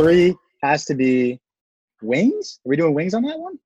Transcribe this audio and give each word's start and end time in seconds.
three 0.00 0.36
has 0.62 0.84
to 0.86 0.94
be 0.94 1.40
wings. 2.02 2.60
Are 2.64 2.68
we 2.68 2.76
doing 2.76 2.94
wings 2.94 3.14
on 3.14 3.22
that 3.22 3.38
one? 3.38 3.58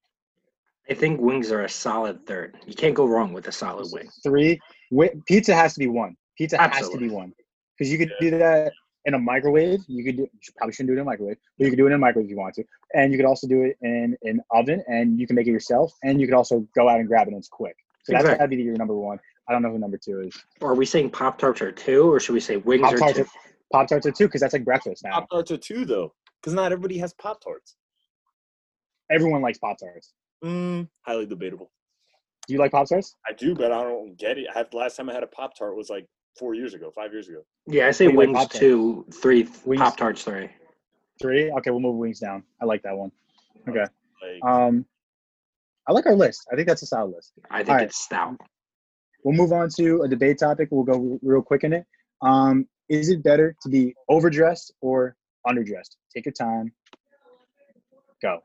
I 0.91 0.95
think 0.95 1.21
wings 1.21 1.51
are 1.51 1.63
a 1.63 1.69
solid 1.69 2.27
third. 2.27 2.57
You 2.67 2.75
can't 2.75 2.95
go 2.95 3.07
wrong 3.07 3.33
with 3.33 3.49
a 3.49 3.53
solid 3.53 3.91
wing. 3.93 4.09
Three. 4.23 4.61
Wi- 4.91 5.15
pizza 5.27 5.55
has 5.55 5.73
to 5.75 5.79
be 5.79 5.87
one. 5.87 6.17
Pizza 6.37 6.59
has 6.59 6.89
to 6.91 6.99
be 6.99 7.09
one 7.09 7.33
because 7.79 7.91
you 7.91 7.99
could 7.99 8.13
do 8.21 8.31
that 8.31 8.73
in 9.07 9.15
a 9.15 9.19
microwave. 9.19 9.81
You 9.87 10.05
could 10.05 10.17
do. 10.17 10.23
You 10.23 10.53
probably 10.57 10.75
shouldn't 10.75 10.89
do 10.89 10.93
it 10.93 10.97
in 10.97 11.03
a 11.03 11.05
microwave, 11.05 11.37
but 11.59 11.65
you 11.65 11.71
could 11.71 11.79
do 11.79 11.87
it 11.87 11.91
in 11.91 11.95
a 11.95 11.99
microwave 11.99 12.27
if 12.27 12.31
you 12.31 12.37
want 12.37 12.55
to. 12.57 12.65
And 12.95 13.13
you 13.13 13.19
could 13.19 13.27
also 13.27 13.47
do 13.47 13.63
it 13.63 13.79
in 13.81 14.17
an 14.23 14.41
oven, 14.51 14.83
and 14.89 15.19
you 15.19 15.27
can 15.27 15.37
make 15.37 15.47
it 15.47 15.53
yourself. 15.53 15.93
And 16.03 16.21
you 16.21 16.27
could 16.27 16.35
also 16.35 16.67
go 16.77 16.89
out 16.89 17.01
and 17.01 17.09
grab 17.09 17.29
it, 17.29 17.31
and 17.31 17.39
it's 17.39 17.49
quick. 17.49 17.77
So 18.03 18.13
that's 18.13 18.25
Exactly. 18.25 18.39
gotta 18.39 18.57
be 18.57 18.63
your 18.63 18.77
number 18.77 18.95
one. 18.95 19.19
I 19.49 19.53
don't 19.53 19.63
know 19.63 19.71
who 19.71 19.79
number 19.79 19.99
two 19.99 20.21
is. 20.21 20.35
Or 20.61 20.73
are 20.73 20.75
we 20.75 20.87
saying 20.87 21.11
Pop 21.11 21.39
Tarts 21.39 21.63
are 21.63 21.73
two, 21.73 22.13
or 22.13 22.21
should 22.21 22.35
we 22.35 22.41
say 22.41 22.57
wings 22.57 22.83
Pop 22.83 22.95
are 22.95 22.99
tarts 22.99 23.19
two? 23.19 23.27
Pop 23.73 23.89
tarts 23.89 24.07
are 24.07 24.13
two 24.13 24.27
because 24.27 24.41
that's 24.41 24.53
like 24.53 24.65
breakfast 24.65 25.03
now. 25.05 25.13
Pop 25.13 25.31
tarts 25.31 25.51
are 25.51 25.57
two 25.57 25.85
though, 25.85 26.13
because 26.45 26.53
not 26.55 26.73
everybody 26.73 26.99
has 26.99 27.15
pop 27.15 27.43
tarts. 27.43 27.77
Everyone 29.11 29.41
likes 29.41 29.57
Pop 29.59 29.79
tarts. 29.79 30.13
Mm, 30.45 30.89
highly 31.03 31.25
debatable. 31.25 31.71
Do 32.47 32.53
you 32.53 32.59
like 32.61 32.73
Pop 32.73 32.87
tarts? 32.87 33.15
I 33.27 33.33
do, 33.33 33.55
but 33.55 33.73
I 33.73 33.83
don't 33.83 34.19
get 34.19 34.37
it. 34.37 34.47
I 34.55 34.59
have, 34.59 34.75
last 34.75 34.97
time 34.97 35.09
I 35.09 35.15
had 35.15 35.23
a 35.23 35.27
pop 35.27 35.57
tart 35.57 35.75
was 35.75 35.89
like 35.89 36.07
four 36.39 36.55
years 36.55 36.75
ago, 36.75 36.91
five 36.95 37.13
years 37.13 37.29
ago. 37.29 37.41
Yeah, 37.67 37.87
I 37.87 37.93
say 37.93 38.09
What 38.09 38.13
do 38.13 38.19
like 38.19 38.27
wings 38.29 38.39
Pop-Tarts? 38.39 38.59
two, 38.59 39.07
three, 39.23 39.45
Pop 39.77 39.97
Tarts 39.97 40.23
three. 40.23 40.51
Three. 41.21 41.51
Okay, 41.51 41.71
we'll 41.71 41.81
move 41.81 41.97
wings 41.97 42.19
down. 42.21 42.43
I 42.61 42.67
like 42.67 42.83
that 42.83 42.97
one. 42.97 43.11
Okay. 43.69 43.81
Like, 44.23 44.45
Um, 44.45 44.85
I 45.89 45.93
like 45.93 46.05
our 46.07 46.15
list. 46.15 46.47
I 46.53 46.57
think 46.57 46.69
that's 46.69 46.83
a 46.83 46.87
solid 46.87 47.15
list. 47.15 47.33
I 47.51 47.59
think 47.59 47.69
Alright. 47.71 47.85
it's 47.87 48.05
stout. 48.05 48.37
We'll 49.23 49.37
move 49.37 49.53
on 49.53 49.71
to 49.77 50.03
a 50.03 50.09
debate 50.09 50.39
topic. 50.39 50.69
We'll 50.71 50.85
go 50.85 51.19
real 51.23 51.41
quick 51.43 51.65
in 51.65 51.73
it. 51.73 51.87
Um, 52.21 52.67
is 52.91 53.09
it 53.09 53.23
better 53.23 53.57
to 53.63 53.69
be 53.71 53.95
overdressed 54.09 54.75
or 54.83 55.17
underdressed? 55.47 55.97
Take 56.15 56.27
your 56.27 56.33
time. 56.33 56.73
Go. 58.23 58.41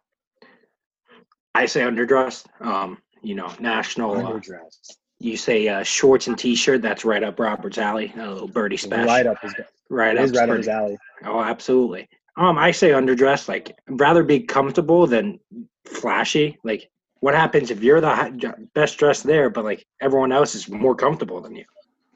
I 1.55 1.65
say 1.65 1.81
underdressed. 1.81 2.45
Um, 2.61 2.97
you 3.21 3.35
know, 3.35 3.51
national. 3.59 4.13
Uh, 4.17 4.31
Underdressed. 4.31 4.95
you 5.19 5.37
say 5.37 5.67
uh, 5.67 5.83
shorts 5.83 6.27
and 6.27 6.37
t-shirt. 6.37 6.81
That's 6.81 7.05
right 7.05 7.23
up 7.23 7.39
Robert's 7.39 7.77
alley. 7.77 8.13
A 8.17 8.27
little 8.29 8.47
birdie 8.47 8.77
special. 8.77 9.05
Right 9.05 9.27
up 9.27 9.37
his, 9.41 9.53
Right 9.89 10.17
up. 10.17 10.29
right 10.35 10.49
up 10.49 10.57
his 10.57 10.67
alley. 10.67 10.97
Oh, 11.25 11.41
absolutely. 11.41 12.07
Um, 12.37 12.57
I 12.57 12.71
say 12.71 12.89
underdressed. 12.91 13.47
Like, 13.49 13.77
I'd 13.89 13.99
rather 13.99 14.23
be 14.23 14.39
comfortable 14.39 15.05
than 15.07 15.39
flashy. 15.85 16.57
Like, 16.63 16.89
what 17.19 17.35
happens 17.35 17.69
if 17.71 17.83
you're 17.83 17.99
the 17.99 18.09
hi- 18.15 18.31
best 18.73 18.97
dressed 18.97 19.23
there, 19.25 19.49
but 19.49 19.65
like 19.65 19.85
everyone 20.01 20.31
else 20.31 20.55
is 20.55 20.69
more 20.69 20.95
comfortable 20.95 21.41
than 21.41 21.55
you? 21.55 21.65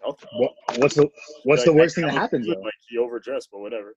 What, 0.05 0.51
what's 0.77 0.95
the 0.95 1.09
what's 1.43 1.61
Like, 1.61 1.65
the 1.65 1.73
worst 1.73 1.95
thing 1.95 2.05
that 2.05 2.13
that 2.13 2.19
happens 2.19 2.47
though? 2.47 2.53
Like 2.61 2.73
he 2.87 2.97
overdressed, 2.97 3.49
but 3.51 3.59
whatever. 3.59 3.95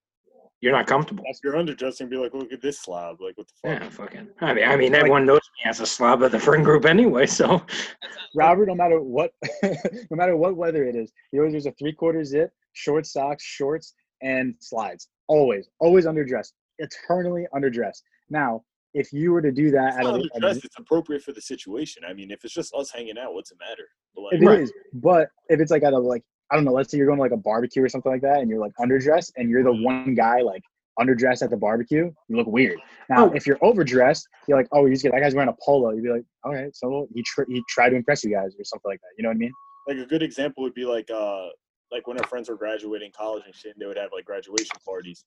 You're 0.60 0.72
not 0.72 0.86
comfortable. 0.86 1.24
If 1.26 1.38
you're 1.44 1.54
underdressing, 1.54 2.08
be 2.08 2.16
like, 2.16 2.32
look 2.32 2.52
at 2.52 2.62
this 2.62 2.80
slob. 2.80 3.20
Like, 3.20 3.36
what 3.36 3.46
the 3.46 3.52
fuck? 3.62 3.82
Yeah, 3.82 3.88
fucking. 3.90 4.28
I 4.40 4.54
mean, 4.54 4.64
I 4.64 4.76
mean, 4.76 4.94
everyone 4.94 5.26
knows 5.26 5.40
me 5.64 5.68
as 5.68 5.80
a 5.80 5.86
slob 5.86 6.22
of 6.22 6.32
the 6.32 6.40
friend 6.40 6.64
group 6.64 6.86
anyway. 6.86 7.26
So, 7.26 7.62
Robert, 8.34 8.66
no 8.66 8.74
matter 8.74 9.00
what, 9.00 9.32
no 9.62 10.16
matter 10.16 10.36
what 10.36 10.56
weather 10.56 10.84
it 10.84 10.96
is, 10.96 11.12
he 11.30 11.38
always 11.38 11.52
wears 11.52 11.66
a 11.66 11.72
three 11.72 11.92
quarter 11.92 12.24
zip, 12.24 12.50
short 12.72 13.06
socks, 13.06 13.44
shorts, 13.44 13.94
and 14.22 14.54
slides. 14.60 15.08
Always, 15.28 15.68
always 15.78 16.06
underdressed, 16.06 16.52
eternally 16.78 17.46
underdressed. 17.54 18.02
Now, 18.30 18.62
if 18.94 19.12
you 19.12 19.32
were 19.32 19.42
to 19.42 19.52
do 19.52 19.70
that 19.72 19.88
It's 19.88 19.96
at 19.98 20.04
not 20.04 20.14
a, 20.20 20.40
underdressed. 20.40 20.64
It's 20.64 20.78
appropriate 20.78 21.22
for 21.22 21.32
the 21.32 21.40
situation. 21.42 22.02
I 22.08 22.14
mean, 22.14 22.30
if 22.30 22.44
it's 22.44 22.54
just 22.54 22.74
us 22.74 22.90
hanging 22.90 23.18
out, 23.18 23.34
what's 23.34 23.50
the 23.50 23.56
matter? 23.60 23.84
But 24.14 24.22
like, 24.22 24.34
if 24.34 24.42
it 24.42 24.46
Right. 24.46 24.60
is, 24.60 24.72
but 24.94 25.28
if 25.50 25.60
it's 25.60 25.70
like 25.70 25.82
at 25.82 25.92
a 25.92 25.98
like 25.98 26.22
I 26.50 26.54
don't 26.54 26.64
know, 26.64 26.72
let's 26.72 26.90
say 26.90 26.98
you're 26.98 27.06
going 27.06 27.18
to 27.18 27.22
like 27.22 27.32
a 27.32 27.36
barbecue 27.36 27.82
or 27.82 27.88
something 27.88 28.10
like 28.12 28.22
that, 28.22 28.38
and 28.40 28.48
you're 28.48 28.60
like 28.60 28.72
underdressed, 28.80 29.32
and 29.36 29.50
you're 29.50 29.64
the 29.64 29.72
one 29.72 30.14
guy 30.14 30.40
like 30.42 30.62
underdressed 30.98 31.42
at 31.42 31.50
the 31.50 31.56
barbecue, 31.56 32.10
you 32.28 32.36
look 32.36 32.46
weird. 32.46 32.78
Now, 33.10 33.26
Oh. 33.28 33.32
if 33.34 33.46
you're 33.46 33.58
overdressed, 33.62 34.26
you're 34.48 34.56
like, 34.56 34.68
oh, 34.72 34.86
he's 34.86 35.02
good. 35.02 35.12
That 35.12 35.20
guy's 35.20 35.34
wearing 35.34 35.50
a 35.50 35.56
polo. 35.62 35.90
You'd 35.90 36.04
be 36.04 36.10
like, 36.10 36.24
all 36.44 36.54
right, 36.54 36.74
so 36.74 37.06
he 37.14 37.22
tr- 37.22 37.42
he 37.48 37.62
tried 37.68 37.90
to 37.90 37.96
impress 37.96 38.24
you 38.24 38.30
guys 38.30 38.54
or 38.58 38.64
something 38.64 38.90
like 38.90 39.00
that. 39.00 39.08
You 39.18 39.24
know 39.24 39.30
what 39.30 39.36
I 39.36 39.38
mean? 39.38 39.52
like 39.88 39.98
a 39.98 40.06
good 40.06 40.22
example 40.22 40.64
would 40.64 40.74
be 40.74 40.84
like, 40.84 41.08
uh, 41.12 41.46
like 41.92 42.08
when 42.08 42.18
our 42.18 42.26
friends 42.26 42.48
were 42.48 42.56
graduating 42.56 43.12
college 43.16 43.44
and 43.46 43.54
shit, 43.54 43.72
and 43.74 43.80
they 43.80 43.86
would 43.86 43.96
have 43.98 44.10
like 44.12 44.24
graduation 44.24 44.74
parties. 44.84 45.24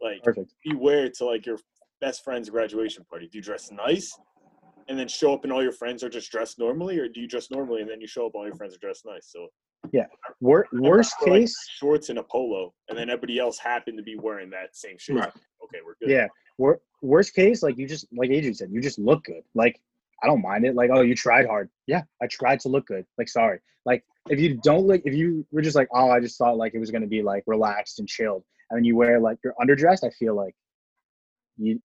Like, 0.00 0.22
Perfect. 0.22 0.52
you 0.64 0.78
wear 0.78 1.04
it 1.04 1.14
to 1.18 1.26
like 1.26 1.44
your 1.44 1.58
best 2.00 2.24
friend's 2.24 2.48
graduation 2.48 3.04
party. 3.10 3.28
Do 3.30 3.36
you 3.36 3.42
dress 3.42 3.70
nice, 3.70 4.16
and 4.88 4.98
then 4.98 5.08
show 5.08 5.34
up 5.34 5.44
and 5.44 5.52
all 5.52 5.62
your 5.62 5.72
friends 5.72 6.02
are 6.04 6.08
just 6.08 6.30
dressed 6.30 6.58
normally, 6.58 6.98
or 6.98 7.06
do 7.08 7.20
you 7.20 7.26
dress 7.28 7.50
normally 7.50 7.82
and 7.82 7.90
then 7.90 8.00
you 8.00 8.06
show 8.06 8.24
up 8.26 8.32
and 8.34 8.40
all 8.40 8.46
your 8.46 8.54
friends 8.54 8.74
are 8.74 8.78
dressed 8.78 9.04
nice? 9.04 9.26
So 9.30 9.48
Wor- 10.40 10.68
worst 10.72 11.14
Or, 11.22 11.30
like, 11.30 11.40
case, 11.40 11.56
shorts 11.78 12.10
and 12.10 12.18
a 12.18 12.22
polo, 12.22 12.72
and 12.88 12.96
then 12.98 13.10
everybody 13.10 13.38
else 13.38 13.58
happened 13.58 13.96
to 13.98 14.04
be 14.04 14.16
wearing 14.16 14.50
that 14.50 14.76
same 14.76 14.96
shit. 14.98 15.16
Right. 15.16 15.32
Okay, 15.64 15.78
we're 15.84 15.94
good. 16.00 16.10
yeah. 16.10 16.26
Wor- 16.58 16.80
worst 17.02 17.34
case, 17.34 17.62
like 17.62 17.76
you 17.78 17.86
just 17.86 18.06
like 18.16 18.30
Adrian 18.30 18.54
said, 18.54 18.70
you 18.70 18.80
just 18.80 18.98
look 18.98 19.24
good. 19.24 19.42
Like 19.54 19.80
I 20.22 20.26
don't 20.26 20.42
mind 20.42 20.64
it. 20.64 20.74
Like 20.74 20.90
oh, 20.92 21.00
you 21.00 21.14
tried 21.14 21.46
hard. 21.46 21.70
Yeah, 21.86 22.02
I 22.22 22.26
tried 22.26 22.60
to 22.60 22.68
look 22.68 22.86
good. 22.86 23.04
Like 23.16 23.28
sorry. 23.28 23.60
Like 23.86 24.04
if 24.28 24.38
you 24.40 24.56
don't 24.62 24.86
like, 24.86 25.02
if 25.04 25.14
you 25.14 25.46
were 25.50 25.62
just 25.62 25.76
like 25.76 25.88
oh, 25.92 26.10
I 26.10 26.20
just 26.20 26.38
thought 26.38 26.56
like 26.56 26.74
it 26.74 26.78
was 26.78 26.90
gonna 26.90 27.06
be 27.06 27.22
like 27.22 27.44
relaxed 27.46 27.98
and 27.98 28.08
chilled, 28.08 28.44
and 28.70 28.78
then 28.78 28.84
you 28.84 28.96
wear 28.96 29.18
like 29.20 29.38
you're 29.42 29.54
underdressed, 29.60 30.04
I 30.04 30.10
feel 30.10 30.34
like 30.34 30.54
you. 31.56 31.80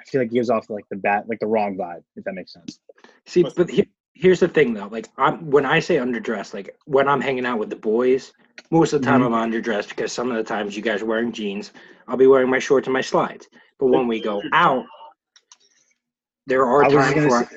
I 0.00 0.04
feel 0.04 0.20
like 0.20 0.30
it 0.30 0.34
gives 0.34 0.48
off 0.48 0.70
like 0.70 0.84
the 0.90 0.96
bad, 0.96 1.24
like 1.28 1.40
the 1.40 1.46
wrong 1.48 1.76
vibe, 1.76 2.04
if 2.14 2.22
that 2.22 2.32
makes 2.34 2.52
sense. 2.52 2.78
see, 3.26 3.42
but 3.56 3.68
he, 3.68 3.88
here's 4.18 4.40
the 4.40 4.48
thing 4.48 4.74
though. 4.74 4.88
Like, 4.88 5.08
I'm 5.16 5.48
when 5.50 5.64
I 5.64 5.78
say 5.78 5.96
underdressed, 5.96 6.52
like 6.52 6.76
when 6.84 7.08
I'm 7.08 7.20
hanging 7.20 7.46
out 7.46 7.58
with 7.58 7.70
the 7.70 7.76
boys, 7.76 8.32
most 8.70 8.92
of 8.92 9.00
the 9.00 9.06
time 9.06 9.22
Mhm. 9.22 9.26
I'm 9.26 9.50
underdressed 9.50 9.90
because 9.90 10.12
some 10.12 10.30
of 10.30 10.36
the 10.36 10.42
times 10.42 10.76
you 10.76 10.82
guys 10.82 11.02
are 11.02 11.06
wearing 11.06 11.32
jeans, 11.32 11.72
I'll 12.08 12.16
be 12.16 12.26
wearing 12.26 12.50
my 12.50 12.58
shorts 12.58 12.86
and 12.88 12.92
my 12.92 13.00
slides. 13.00 13.48
But 13.78 13.86
when 13.86 14.08
we 14.08 14.20
go 14.20 14.42
out, 14.52 14.84
there 16.46 16.66
are 16.66 16.84
I 16.84 16.88
times 16.88 17.26
where 17.26 17.48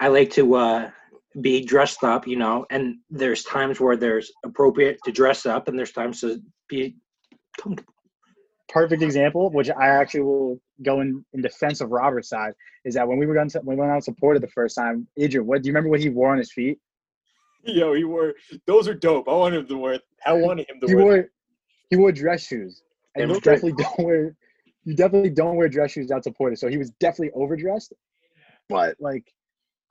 I 0.00 0.08
like 0.08 0.30
to 0.32 0.54
uh, 0.54 0.90
be 1.40 1.64
dressed 1.64 2.04
up, 2.04 2.26
you 2.26 2.36
know, 2.36 2.66
and 2.70 2.96
there's 3.08 3.42
times 3.44 3.80
where 3.80 3.96
there's 3.96 4.30
appropriate 4.44 4.98
to 5.04 5.12
dress 5.12 5.46
up, 5.46 5.68
and 5.68 5.78
there's 5.78 5.92
times 5.92 6.20
to 6.20 6.42
be 6.68 6.96
comfortable. 7.58 7.91
Perfect 8.72 9.02
example, 9.02 9.50
which 9.50 9.70
I 9.70 9.88
actually 9.88 10.22
will 10.22 10.60
go 10.82 11.00
in, 11.00 11.24
in 11.32 11.42
defense 11.42 11.80
of 11.80 11.90
Robert's 11.90 12.28
side, 12.28 12.54
is 12.84 12.94
that 12.94 13.06
when 13.06 13.18
we 13.18 13.26
were 13.26 13.34
going 13.34 13.48
to 13.50 13.58
when 13.60 13.76
we 13.76 13.80
went 13.80 13.92
out 13.92 14.04
supported 14.04 14.42
the 14.42 14.48
first 14.48 14.76
time, 14.76 15.06
Adrian, 15.18 15.46
what 15.46 15.62
do 15.62 15.66
you 15.68 15.72
remember 15.72 15.90
what 15.90 16.00
he 16.00 16.08
wore 16.08 16.32
on 16.32 16.38
his 16.38 16.52
feet? 16.52 16.78
Yo, 17.64 17.94
he 17.94 18.04
wore 18.04 18.34
those 18.66 18.88
are 18.88 18.94
dope. 18.94 19.28
I 19.28 19.32
wanted 19.32 19.60
him 19.60 19.66
to 19.68 19.76
wear. 19.76 20.00
I 20.26 20.32
wanted 20.32 20.68
him 20.68 20.80
to 20.80 20.86
He 20.86 20.94
wear. 20.94 21.04
wore 21.04 21.28
he 21.90 21.96
wore 21.96 22.12
dress 22.12 22.46
shoes. 22.46 22.82
And 23.14 23.28
you 23.28 23.34
look 23.34 23.42
great. 23.44 23.56
definitely 23.56 23.84
don't 23.84 24.06
wear 24.06 24.36
you 24.84 24.96
definitely 24.96 25.30
don't 25.30 25.56
wear 25.56 25.68
dress 25.68 25.92
shoes 25.92 26.10
out 26.10 26.24
supported. 26.24 26.58
So 26.58 26.68
he 26.68 26.78
was 26.78 26.90
definitely 26.98 27.30
overdressed. 27.34 27.92
But 28.68 28.96
like 28.98 29.32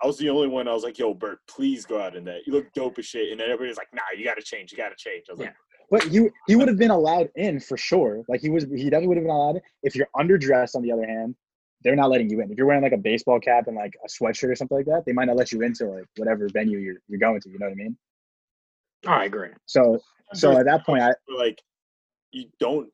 I 0.04 0.08
was 0.08 0.18
the 0.18 0.30
only 0.32 0.48
one. 0.48 0.68
I 0.68 0.74
was 0.74 0.84
like, 0.84 0.98
"Yo, 0.98 1.14
Bert, 1.14 1.40
please 1.48 1.86
go 1.86 2.02
out 2.02 2.16
in 2.16 2.24
that. 2.26 2.48
You 2.48 2.54
look 2.54 2.74
dope 2.74 2.98
as 2.98 3.06
shit." 3.06 3.32
And 3.32 3.40
then 3.40 3.52
everybody's 3.52 3.78
like, 3.78 3.94
"Nah, 3.94 4.02
you 4.18 4.26
gotta 4.26 4.42
change. 4.42 4.72
You 4.72 4.78
gotta 4.78 4.96
change." 4.98 5.26
I 5.30 5.34
was 5.34 5.40
like, 5.42 5.54
but 5.92 6.04
he 6.04 6.30
he 6.48 6.56
would 6.56 6.70
have 6.70 6.78
been 6.78 6.90
allowed 6.90 7.30
in 7.36 7.60
for 7.60 7.78
sure. 7.78 8.24
Like 8.28 8.42
he 8.42 8.50
was 8.50 8.64
he 8.64 8.86
definitely 8.86 9.08
would 9.10 9.18
have 9.18 9.26
been 9.26 9.36
allowed 9.36 9.58
in. 9.58 9.62
If 9.84 9.96
you're 9.96 10.08
underdressed 10.16 10.76
on 10.76 10.82
the 10.82 10.92
other 10.92 11.06
hand, 11.06 11.36
they're 11.84 11.98
not 11.98 12.10
letting 12.10 12.30
you 12.30 12.40
in. 12.42 12.50
If 12.50 12.58
you're 12.58 12.66
wearing 12.66 12.82
like 12.82 12.94
a 12.94 12.98
baseball 12.98 13.40
cap 13.40 13.68
and 13.68 13.76
like 13.76 13.94
a 14.04 14.08
sweatshirt 14.08 14.50
or 14.50 14.56
something 14.56 14.78
like 14.78 14.86
that, 14.88 15.04
they 15.06 15.12
might 15.12 15.26
not 15.26 15.36
let 15.36 15.52
you 15.52 15.62
into 15.62 15.86
like 15.86 16.06
whatever 16.16 16.48
venue 16.52 16.80
you're 16.80 17.02
you're 17.10 17.20
going 17.20 17.42
to. 17.42 17.50
You 17.50 17.60
know 17.60 17.66
what 17.68 17.74
I 17.74 17.76
mean? 17.76 17.98
Oh, 19.06 19.12
I 19.12 19.26
agree. 19.26 19.50
So 19.66 20.00
so 20.34 20.58
at 20.58 20.66
that 20.66 20.86
point 20.86 21.04
I 21.04 21.12
like 21.28 21.62
you 22.32 22.46
don't 22.60 22.90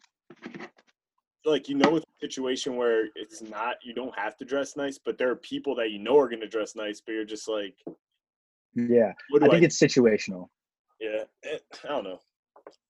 like 1.46 1.70
you 1.70 1.76
know 1.76 1.96
it's 1.98 2.06
a 2.06 2.26
situation 2.26 2.76
where 2.76 3.06
it's 3.16 3.42
not 3.44 3.76
you 3.84 3.94
don't 3.94 4.18
have 4.18 4.36
to 4.38 4.46
dress 4.46 4.76
nice 4.76 5.00
but 5.04 5.18
there 5.18 5.30
are 5.30 5.36
people 5.36 5.76
that 5.76 5.92
you 5.92 6.00
know 6.00 6.18
are 6.18 6.28
going 6.28 6.42
to 6.42 6.48
dress 6.48 6.76
nice 6.76 7.00
but 7.00 7.14
you're 7.14 7.24
just 7.24 7.48
like 7.48 7.76
yeah. 8.76 9.14
I 9.34 9.46
i, 9.46 9.50
think 9.50 9.64
it's 9.64 9.80
situational. 9.80 10.50
yeah 11.00 11.24
eh, 11.46 11.58
i 11.86 11.88
don't 11.88 12.04
know 12.04 12.20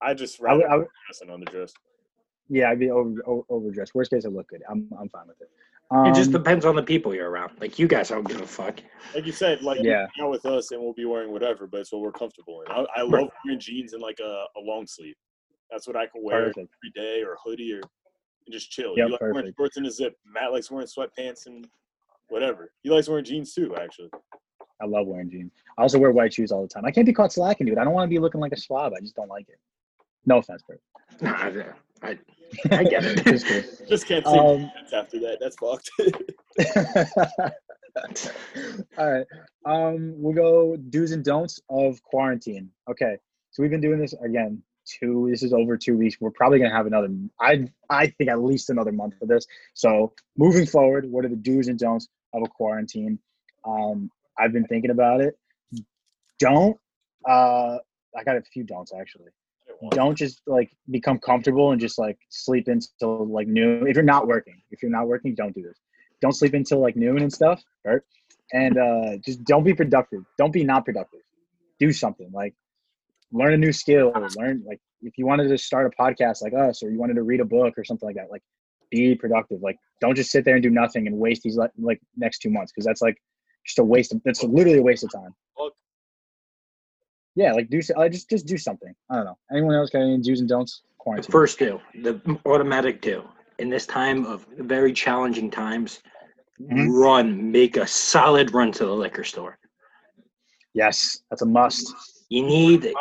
i 0.02 0.14
just 0.14 0.40
rather 0.40 0.54
I 0.54 0.58
would, 0.58 0.64
rather 0.64 0.74
I 0.74 0.78
would, 0.78 0.88
dress 1.08 1.20
than 1.20 1.30
underdress 1.30 1.72
yeah, 2.50 2.70
I'd 2.72 2.80
be 2.80 2.90
over, 2.90 3.14
over 3.26 3.42
overdressed. 3.50 3.94
Worst 3.94 4.10
case, 4.12 4.26
I 4.26 4.30
look 4.30 4.48
good. 4.48 4.64
I'm 4.70 4.88
I'm 4.98 5.10
fine 5.10 5.28
with 5.28 5.42
it. 5.42 5.50
Um, 5.92 6.08
it 6.08 6.16
just 6.16 6.32
depends 6.32 6.64
on 6.64 6.78
the 6.78 6.82
people 6.84 7.14
you're 7.14 7.30
around. 7.30 7.52
Like 7.60 7.78
you 7.78 7.90
guys 7.90 8.10
I 8.10 8.16
don't 8.16 8.26
give 8.28 8.40
a 8.40 8.48
fuck. 8.48 8.80
like 9.14 9.26
you 9.26 9.34
said 9.34 9.62
like 9.62 9.80
Yeah. 9.84 10.08
yeah 10.18 10.24
out 10.24 10.32
with 10.32 10.46
us 10.46 10.72
and 10.72 10.82
we'll 10.82 10.94
be 10.94 11.04
wearing 11.04 11.32
whatever 11.34 11.68
but 11.68 11.82
it's 11.82 11.92
what 11.92 12.02
we're 12.02 12.12
comfortable 12.14 12.62
in 12.62 12.72
i, 12.72 12.86
I 12.96 13.02
Right. 13.02 13.22
love 13.24 13.30
wearing 13.46 13.60
jeans 13.60 13.92
and 13.94 14.02
like 14.02 14.20
a, 14.22 14.46
a 14.56 14.62
long 14.62 14.86
sleeve 14.88 15.16
that's 15.70 15.88
what 15.88 15.96
i 15.98 16.06
can 16.08 16.24
wear 16.24 16.46
perfect. 16.48 16.70
every 16.84 16.92
day 16.96 17.22
or 17.24 17.34
a 17.34 17.38
hoodie 17.44 17.74
or 17.74 17.82
and 17.82 18.54
just 18.54 18.72
chill 18.72 18.94
Yep, 18.98 19.06
you 19.08 19.12
like 19.12 19.22
wearing 19.22 19.36
perfect. 19.36 19.58
shorts 19.58 19.78
and 19.78 19.86
a 19.88 19.92
zip 19.92 20.14
matt 20.26 20.52
likes 20.54 20.72
wearing 20.72 20.88
sweatpants 20.88 21.48
and 21.48 21.68
whatever 22.30 22.72
he 22.84 22.90
likes 22.90 23.08
wearing 23.10 23.26
jeans 23.26 23.54
too 23.54 23.76
actually 23.76 24.10
I 24.82 24.86
love 24.86 25.08
wearing 25.08 25.30
jeans. 25.30 25.52
I 25.78 25.82
also 25.84 25.98
wear 25.98 26.12
white 26.12 26.34
shoes 26.34 26.52
all 26.52 26.62
the 26.62 26.68
time. 26.68 26.86
I 26.86 26.92
can't 26.92 27.06
be 27.06 27.14
caught 27.14 27.34
slacking, 27.34 27.68
dude. 27.68 27.78
I 27.78 27.84
don't 27.84 27.94
want 27.94 28.10
to 28.10 28.14
be 28.14 28.20
looking 28.20 28.42
like 28.42 28.52
a 28.52 28.58
slob. 28.58 28.94
I 28.96 29.00
just 29.00 29.16
don't 29.16 29.30
like 29.30 29.50
it. 29.50 29.60
No 30.26 30.38
offense, 30.38 30.62
Bert. 30.68 30.82
Nah, 31.22 31.32
I, 32.04 32.18
I, 32.72 32.84
get 32.84 33.04
it. 33.04 33.24
Just. 33.26 33.46
Just 33.90 34.08
can't 34.08 34.26
see 34.26 34.38
Um, 34.38 34.72
after 34.94 35.20
that. 35.20 35.40
That's 35.40 35.56
fucked. 35.56 35.90
All 38.98 39.12
right. 39.12 39.26
Um, 39.66 40.14
we'll 40.18 40.34
go 40.34 40.76
do's 40.76 41.12
and 41.12 41.24
don'ts 41.24 41.60
of 41.70 42.04
quarantine. 42.04 42.70
Okay. 42.90 43.18
So 43.52 43.64
we've 43.64 43.72
been 43.72 43.82
doing 43.82 44.00
this 44.00 44.14
again 44.14 44.62
two. 44.88 45.28
This 45.30 45.44
is 45.44 45.54
over 45.54 45.78
two 45.78 45.98
weeks. 45.98 46.18
We're 46.20 46.32
probably 46.32 46.60
gonna 46.60 46.76
have 46.76 46.88
another. 46.88 47.10
I 47.40 47.68
I 47.90 48.08
think 48.08 48.30
at 48.30 48.42
least 48.42 48.70
another 48.70 48.92
month 48.92 49.16
of 49.22 49.28
this. 49.28 49.46
So 49.74 50.14
moving 50.38 50.66
forward, 50.66 51.10
what 51.10 51.26
are 51.26 51.30
the 51.30 51.36
do's 51.36 51.68
and 51.68 51.78
don'ts 51.78 52.08
of 52.34 52.44
a 52.44 52.48
quarantine? 52.48 53.20
Um, 53.66 54.10
I've 54.40 54.54
been 54.54 54.66
thinking 54.66 54.92
about 54.92 55.22
it. 55.22 55.38
Don't. 56.40 56.78
Uh, 57.28 57.78
I 58.16 58.24
got 58.24 58.38
a 58.38 58.42
few 58.42 58.64
don'ts 58.64 58.94
actually. 58.98 59.32
Don't 59.92 60.16
just 60.16 60.42
like 60.48 60.72
become 60.90 61.20
comfortable 61.20 61.72
and 61.72 61.80
just 61.80 62.00
like 62.00 62.18
sleep 62.30 62.68
until 62.68 63.28
like 63.28 63.48
noon. 63.48 63.88
If 63.88 63.96
you're 63.96 64.04
not 64.04 64.28
working, 64.28 64.62
if 64.72 64.82
you're 64.82 64.92
not 64.92 65.08
working, 65.08 65.36
don't 65.36 65.54
do 65.54 65.62
this. 65.62 65.78
Don't 66.22 66.34
sleep 66.34 66.54
until 66.54 66.80
like 66.80 66.96
noon 66.96 67.20
and 67.22 67.32
stuff. 67.32 67.62
Right? 67.86 68.02
And 68.54 68.78
uh, 68.78 69.18
just 69.24 69.44
don't 69.44 69.64
be 69.64 69.74
productive. 69.74 70.24
Don't 70.38 70.52
be 70.52 70.64
not 70.64 70.86
productive. 70.86 71.20
Do 71.80 71.92
something 71.92 72.32
like 72.34 72.56
learn 73.32 73.54
a 73.54 73.58
new 73.58 73.72
skill. 73.72 74.14
Learn 74.38 74.64
like 74.66 74.80
if 75.02 75.18
you 75.18 75.26
wanted 75.26 75.50
to 75.50 75.58
start 75.58 75.86
a 75.86 76.02
podcast 76.02 76.42
like 76.42 76.54
us, 76.54 76.82
or 76.82 76.90
you 76.90 77.00
wanted 77.00 77.16
to 77.16 77.24
read 77.24 77.40
a 77.40 77.46
book 77.46 77.78
or 77.78 77.84
something 77.84 78.08
like 78.08 78.16
that. 78.16 78.32
Like 78.32 78.44
be 78.90 79.16
productive. 79.16 79.62
Like 79.62 79.78
don't 80.02 80.16
just 80.16 80.32
sit 80.32 80.46
there 80.46 80.56
and 80.56 80.64
do 80.64 80.70
nothing 80.70 81.08
and 81.08 81.18
waste 81.18 81.44
these 81.44 81.58
like, 81.58 81.72
like 81.78 82.00
next 82.16 82.40
two 82.40 82.50
months 82.50 82.72
because 82.72 82.86
that's 82.86 83.02
like 83.02 83.18
just 83.68 83.80
a 83.80 83.84
waste. 83.84 84.14
Of, 84.14 84.22
that's 84.26 84.44
literally 84.44 84.80
a 84.80 84.84
waste 84.84 85.04
of 85.04 85.12
time. 85.12 85.36
Look. 85.60 85.74
Yeah, 87.36 87.54
like 87.54 87.70
do 87.70 87.80
I 87.98 88.10
just 88.10 88.30
just 88.30 88.48
do 88.48 88.58
something. 88.58 88.94
I 89.12 89.16
don't 89.18 89.26
know. 89.26 89.38
Anyone 89.52 89.76
else 89.76 89.90
got 89.92 90.00
any 90.02 90.18
do's 90.20 90.40
and 90.40 90.50
don'ts? 90.50 90.82
The 90.98 91.04
Quarantine. 91.04 91.32
first 91.32 91.60
do, 91.60 91.80
the 92.02 92.20
automatic 92.46 93.02
do. 93.02 93.24
In 93.60 93.70
this 93.70 93.86
time 93.86 94.26
of 94.26 94.46
very 94.58 94.92
challenging 94.94 95.50
times, 95.50 96.02
Mhm. 96.60 96.88
run, 96.92 97.52
make 97.52 97.78
a 97.78 97.86
solid 97.88 98.54
run 98.54 98.72
to 98.74 98.86
the 98.86 98.92
liquor 98.94 99.24
store. 99.24 99.58
Yes, 100.74 101.22
that's 101.30 101.44
a 101.44 101.46
must. 101.46 101.94
You 102.30 102.44
need, 102.44 102.94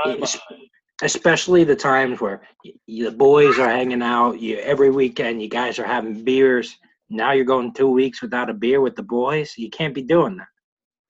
especially 1.03 1.65
the 1.65 1.75
times 1.77 2.21
where 2.21 2.43
y- 2.65 2.73
the 2.87 3.11
boys 3.11 3.59
are 3.59 3.69
hanging 3.69 4.03
out. 4.03 4.41
You 4.41 4.59
every 4.59 4.91
weekend, 4.91 5.43
you 5.43 5.49
guys 5.49 5.79
are 5.79 5.87
having 5.87 6.23
beers. 6.23 6.77
Now 7.11 7.33
you're 7.33 7.45
going 7.45 7.73
two 7.73 7.89
weeks 7.89 8.23
without 8.23 8.51
a 8.51 8.55
beer 8.55 8.81
with 8.81 8.97
the 8.97 9.03
boys. 9.03 9.55
You 9.57 9.69
can't 9.71 9.95
be 9.95 10.03
doing 10.03 10.37
that. 10.37 10.49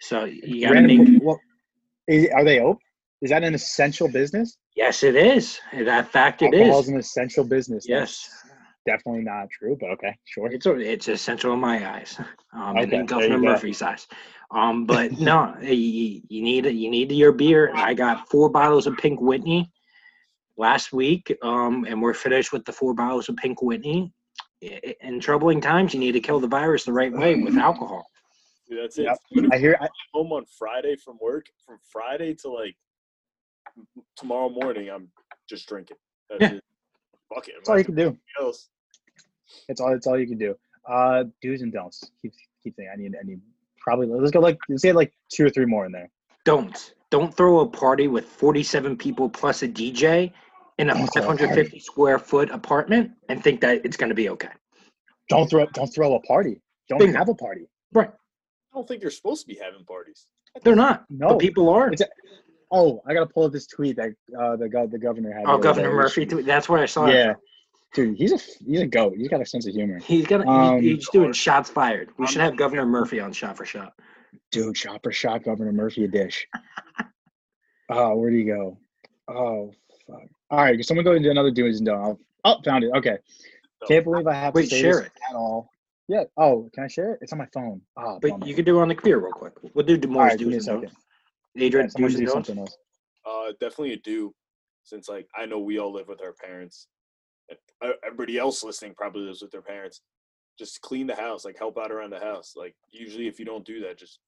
So 0.01 0.25
you 0.25 0.67
got 0.67 0.75
to 0.75 0.83
make. 0.83 1.23
well, 1.23 1.41
is- 2.09 2.29
are 2.35 2.45
they 2.45 2.61
open? 2.61 2.81
Is 3.23 3.31
that 3.31 3.43
an 3.43 3.55
essential 3.55 4.09
business? 4.09 4.59
Yes, 4.77 5.03
it 5.03 5.17
is. 5.17 5.59
That 5.73 6.13
fact, 6.13 6.43
it 6.43 6.53
Alcohol 6.55 6.81
is. 6.81 6.89
an 6.89 6.99
essential 6.99 7.45
business. 7.45 7.87
Yes, 7.89 8.29
That's 8.85 8.99
definitely 8.99 9.25
not 9.25 9.49
true, 9.51 9.77
but 9.81 9.89
okay, 9.93 10.15
sure. 10.27 10.53
it's 10.53 10.67
it's 10.67 11.09
essential 11.09 11.55
in 11.55 11.61
my 11.61 11.91
eyes, 11.97 12.21
um, 12.53 12.77
and 12.77 12.93
in 12.93 13.07
Governor 13.07 13.37
go. 13.39 13.45
Murphy's 13.45 13.81
eyes. 13.81 14.07
Um, 14.51 14.85
but 14.85 15.13
no, 15.19 15.55
you, 15.63 16.21
you 16.29 16.43
need 16.43 16.67
you 16.67 16.91
need 16.91 17.11
your 17.11 17.33
beer. 17.33 17.73
I 17.75 17.95
got 17.95 18.29
four 18.29 18.51
bottles 18.51 18.87
of 18.87 18.99
Pink 18.99 19.19
Whitney 19.21 19.71
last 20.59 20.93
week, 20.93 21.35
um, 21.43 21.87
and 21.89 22.01
we're 22.03 22.15
finished 22.15 22.53
with 22.53 22.65
the 22.67 22.73
four 22.73 22.93
bottles 22.95 23.29
of 23.31 23.37
Pink 23.37 23.63
Whitney. 23.63 24.13
In 24.61 25.21
troubling 25.21 25.61
times, 25.61 25.95
you 25.95 26.01
need 26.01 26.13
to 26.13 26.21
kill 26.21 26.41
the 26.41 26.49
virus 26.49 26.85
the 26.85 26.93
right 26.93 27.13
way 27.13 27.35
with 27.37 27.57
alcohol. 27.57 28.07
Dude, 28.69 28.79
that's 28.83 28.99
it. 28.99 29.05
Yep. 29.05 29.19
Even 29.33 29.53
I 29.53 29.59
hear. 29.59 29.77
I, 29.81 29.85
I'm 29.85 29.91
home 30.13 30.33
on 30.33 30.45
Friday 30.59 30.97
from 30.97 31.19
work, 31.21 31.47
from 31.65 31.79
Friday 31.93 32.35
to 32.37 32.51
like 32.51 32.77
tomorrow 34.17 34.49
morning, 34.49 34.89
I'm 34.91 35.09
just 35.49 35.69
drinking. 35.69 35.97
That's 36.29 36.41
Yeah. 36.41 36.59
it. 36.59 36.65
Fuck 37.35 37.49
it. 37.49 37.55
That's 37.59 37.69
all 37.69 37.79
you 37.79 37.85
can 37.85 37.95
do. 37.95 38.17
else. 38.41 38.69
That's 39.69 39.81
all. 39.81 39.91
That's 39.91 40.07
all 40.07 40.19
you 40.19 40.27
can 40.27 40.39
do. 40.39 40.55
Uh, 40.89 41.25
do's 41.43 41.63
and 41.63 41.73
don'ts. 41.73 42.11
Keep 42.23 42.33
keep 42.63 42.75
saying. 42.77 42.91
I 42.93 42.97
need. 42.97 43.15
I 43.21 43.25
need. 43.25 43.41
Probably. 43.81 44.07
Let's 44.09 44.31
go. 44.31 44.41
Like 44.41 44.59
let's 44.69 44.83
get 44.83 44.97
like 44.97 45.13
two 45.33 45.47
or 45.47 45.51
three 45.51 45.67
more 45.67 45.87
in 45.87 45.93
there. 45.93 46.11
Don't 46.45 46.95
don't 47.11 47.35
throw 47.37 47.61
a 47.61 47.67
party 47.67 48.09
with 48.09 48.25
47 48.27 48.97
people 48.97 49.29
plus 49.29 49.63
a 49.63 49.69
DJ 49.69 50.33
in 50.79 50.91
a 50.91 50.95
Don't 50.95 51.13
throw 51.13 51.23
a 51.23 51.27
550 51.27 51.79
square 51.81 52.19
foot 52.19 52.51
apartment 52.51 53.13
and 53.29 53.43
think 53.43 53.61
that 53.61 53.85
it's 53.85 53.97
going 53.97 54.09
to 54.09 54.15
be 54.15 54.29
okay. 54.31 54.49
Don't 55.29 55.49
throw. 55.49 55.67
Don't 55.67 55.93
throw 55.93 56.15
a 56.15 56.21
party. 56.23 56.61
Don't 56.89 56.99
Bingo. 56.99 57.17
have 57.19 57.29
a 57.29 57.35
party. 57.35 57.69
Right? 57.93 58.11
I 58.77 58.79
don't 58.81 58.87
think 58.89 59.01
they're 59.01 59.11
supposed 59.11 59.41
to 59.41 59.47
be 59.49 59.59
having 59.59 59.85
parties. 59.87 60.27
They're 60.63 60.77
not. 60.77 61.07
No. 61.09 61.29
But 61.29 61.39
people 61.39 61.71
are. 61.71 61.91
It's 61.91 62.03
a- 62.03 62.09
Oh, 62.71 63.01
I 63.07 63.15
gotta 63.15 63.27
pull 63.27 63.45
up 63.45 63.53
this 63.53 63.67
tweet 63.69 63.97
that 63.97 64.11
uh, 64.39 64.57
the 64.57 64.67
gov- 64.69 64.91
the 64.91 64.99
governor 64.99 65.33
had. 65.33 65.45
Oh, 65.47 65.57
Governor 65.57 65.89
day. 65.91 65.95
Murphy. 65.95 66.27
too. 66.27 66.43
That's 66.43 66.69
where 66.69 66.83
I 66.83 66.87
saw 66.87 67.07
it. 67.07 67.15
Yeah, 67.15 67.35
dude, 67.95 68.17
he's 68.19 68.33
a 68.33 68.39
he's 68.67 68.81
a 68.81 68.87
goat. 68.89 69.15
He's 69.17 69.29
got 69.29 69.41
a 69.41 69.47
sense 69.47 69.69
of 69.69 69.73
humor. 69.73 70.01
He's 70.01 70.27
gonna. 70.27 70.51
Um, 70.51 70.83
he, 70.83 70.97
he's 70.97 71.09
doing 71.11 71.33
shots 71.33 71.71
fired. 71.71 72.11
We 72.19 72.27
should 72.27 72.41
have 72.41 72.57
Governor 72.57 72.85
Murphy 72.85 73.21
on 73.21 73.33
shot 73.33 73.57
for 73.57 73.65
shot. 73.65 73.93
Dude, 74.51 74.77
shot 74.77 75.01
for 75.05 75.13
shot, 75.13 75.45
Governor 75.45 75.71
Murphy 75.73 76.05
a 76.05 76.09
dish. 76.09 76.47
Oh, 77.89 78.17
where 78.17 78.31
do 78.31 78.37
you 78.37 78.53
go? 78.53 78.79
Oh, 79.29 79.73
fuck. 80.09 80.23
All 80.51 80.59
right, 80.59 80.85
someone 80.85 81.05
go 81.05 81.13
into 81.13 81.31
another 81.31 81.53
do's 81.53 81.77
and 81.79 81.87
don'ts. 81.87 82.21
Oh, 82.45 82.61
found 82.65 82.83
it. 82.83 82.91
Okay. 82.97 83.17
Can't 83.87 84.05
believe 84.05 84.27
I 84.27 84.35
have 84.35 84.55
Wait, 84.55 84.63
to 84.65 84.69
say 84.71 84.81
share 84.81 84.95
this 84.97 85.07
it. 85.07 85.13
at 85.31 85.37
all. 85.37 85.71
Yeah. 86.09 86.25
Oh, 86.37 86.71
can 86.73 86.85
I 86.85 86.89
share 86.89 87.13
it? 87.15 87.19
It's 87.23 87.33
on 87.33 87.39
my 87.39 87.47
phone. 87.53 87.81
Oh, 87.97 88.19
But 88.21 88.31
bummer. 88.33 88.47
you 88.47 88.55
can 88.55 88.65
do 88.65 88.79
it 88.79 88.83
on 88.83 88.89
the 88.89 88.95
computer 88.95 89.19
real 89.21 89.33
quick. 89.33 89.55
We'll 89.75 89.85
do 89.85 89.99
all 90.05 90.09
more 90.13 90.25
right, 90.25 90.39
give 90.39 90.49
do's 90.51 90.69
and 90.69 90.83
don'ts. 90.83 90.97
Adrian, 91.57 91.91
Yeah, 91.99 92.07
do's 92.07 92.15
and 92.15 92.27
do 92.27 92.33
don'ts. 92.33 92.33
something 92.49 92.59
else. 92.59 92.77
Uh, 93.25 93.53
definitely 93.61 93.93
a 93.95 93.97
do, 93.97 94.33
since 94.85 95.09
like 95.09 95.27
I 95.37 95.47
know 95.47 95.59
we 95.59 95.79
all 95.79 95.93
live 95.93 96.07
with 96.09 96.21
our 96.23 96.33
parents. 96.33 96.87
Uh, 97.83 97.89
Everybody 98.05 98.39
else 98.39 98.63
listening 98.63 98.95
probably 98.95 99.23
lives 99.23 99.43
with 99.43 99.51
their 99.51 99.63
parents. 99.63 100.01
Just 100.59 100.81
clean 100.81 101.07
the 101.07 101.15
house, 101.17 101.45
like 101.45 101.59
help 101.59 101.77
out 101.77 101.91
around 101.91 102.11
the 102.11 102.21
house. 102.21 102.53
Like 102.57 102.75
usually, 102.91 103.27
if 103.27 103.39
you 103.41 103.45
don't 103.45 103.65
do 103.65 103.81
that, 103.81 103.99
just 103.99 104.21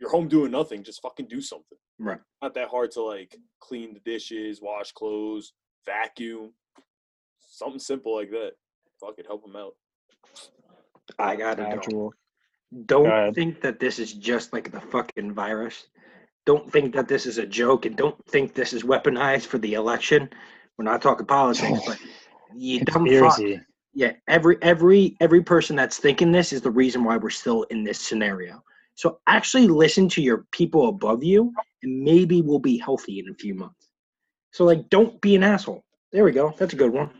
you're 0.00 0.10
home 0.10 0.26
doing 0.28 0.50
nothing. 0.50 0.82
Just 0.82 1.00
fucking 1.00 1.28
do 1.28 1.40
something. 1.40 1.78
Right. 1.98 2.18
Not 2.42 2.54
that 2.54 2.68
hard 2.68 2.90
to 2.92 3.02
like 3.02 3.36
clean 3.60 3.94
the 3.94 4.00
dishes, 4.00 4.60
wash 4.60 4.90
clothes, 4.92 5.52
vacuum, 5.86 6.52
something 7.38 7.78
simple 7.78 8.16
like 8.16 8.30
that. 8.30 8.52
Fuck 9.00 9.14
it, 9.18 9.26
help 9.26 9.44
them 9.44 9.56
out. 9.56 9.74
I 11.20 11.36
got 11.36 11.58
it. 11.58 11.66
Actual. 11.66 12.12
Don't 12.86 13.06
ahead. 13.06 13.34
think 13.34 13.60
that 13.62 13.80
this 13.80 13.98
is 13.98 14.12
just 14.12 14.52
like 14.52 14.70
the 14.70 14.80
fucking 14.80 15.34
virus. 15.34 15.86
Don't 16.46 16.70
think 16.70 16.94
that 16.94 17.08
this 17.08 17.26
is 17.26 17.38
a 17.38 17.46
joke, 17.46 17.84
and 17.84 17.96
don't 17.96 18.24
think 18.26 18.54
this 18.54 18.72
is 18.72 18.82
weaponized 18.82 19.46
for 19.46 19.58
the 19.58 19.74
election. 19.74 20.28
We're 20.78 20.84
not 20.84 21.02
talking 21.02 21.26
politics, 21.26 21.80
but 21.86 21.98
you 22.56 22.84
dumb 22.84 23.06
fuck. 23.06 23.40
Yeah, 23.92 24.12
every 24.28 24.56
every 24.62 25.16
every 25.20 25.42
person 25.42 25.76
that's 25.76 25.98
thinking 25.98 26.30
this 26.30 26.52
is 26.52 26.62
the 26.62 26.70
reason 26.70 27.04
why 27.04 27.16
we're 27.16 27.30
still 27.30 27.64
in 27.64 27.84
this 27.84 27.98
scenario. 27.98 28.62
So 28.94 29.18
actually 29.26 29.66
listen 29.66 30.08
to 30.10 30.22
your 30.22 30.46
people 30.52 30.88
above 30.88 31.24
you, 31.24 31.52
and 31.82 32.02
maybe 32.02 32.40
we'll 32.40 32.58
be 32.58 32.78
healthy 32.78 33.18
in 33.18 33.28
a 33.30 33.34
few 33.34 33.54
months. 33.54 33.88
So 34.52 34.64
like, 34.64 34.88
don't 34.90 35.20
be 35.20 35.34
an 35.34 35.42
asshole. 35.42 35.84
There 36.12 36.24
we 36.24 36.32
go. 36.32 36.54
That's 36.58 36.72
a 36.72 36.76
good 36.76 36.92
one. 36.92 37.10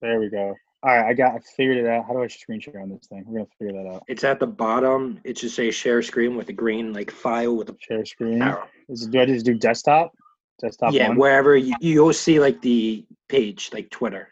There 0.00 0.20
we 0.20 0.30
go. 0.30 0.54
All 0.84 0.94
right, 0.94 1.06
I 1.06 1.14
got. 1.14 1.34
I 1.34 1.38
figured 1.56 1.78
it 1.78 1.86
out. 1.86 2.04
How 2.06 2.12
do 2.12 2.22
I 2.22 2.26
screen 2.26 2.60
share 2.60 2.78
on 2.78 2.90
this 2.90 3.06
thing? 3.06 3.24
We're 3.26 3.38
gonna 3.38 3.50
figure 3.58 3.82
that 3.82 3.88
out. 3.88 4.04
It's 4.06 4.22
at 4.22 4.38
the 4.38 4.46
bottom. 4.46 5.18
It 5.24 5.38
should 5.38 5.50
say 5.50 5.70
share 5.70 6.02
screen 6.02 6.36
with 6.36 6.50
a 6.50 6.52
green 6.52 6.92
like 6.92 7.10
file 7.10 7.56
with 7.56 7.70
a 7.70 7.76
Share 7.80 8.04
screen. 8.04 8.42
arrow. 8.42 8.68
Is 8.90 9.04
it, 9.04 9.10
do 9.10 9.18
I 9.18 9.24
just 9.24 9.46
do 9.46 9.54
desktop? 9.54 10.12
Desktop 10.60 10.92
yeah, 10.92 11.08
one. 11.08 11.16
wherever 11.16 11.56
you, 11.56 11.74
you'll 11.80 12.12
see 12.12 12.38
like 12.38 12.60
the 12.60 13.06
page, 13.28 13.70
like 13.72 13.88
Twitter. 13.88 14.28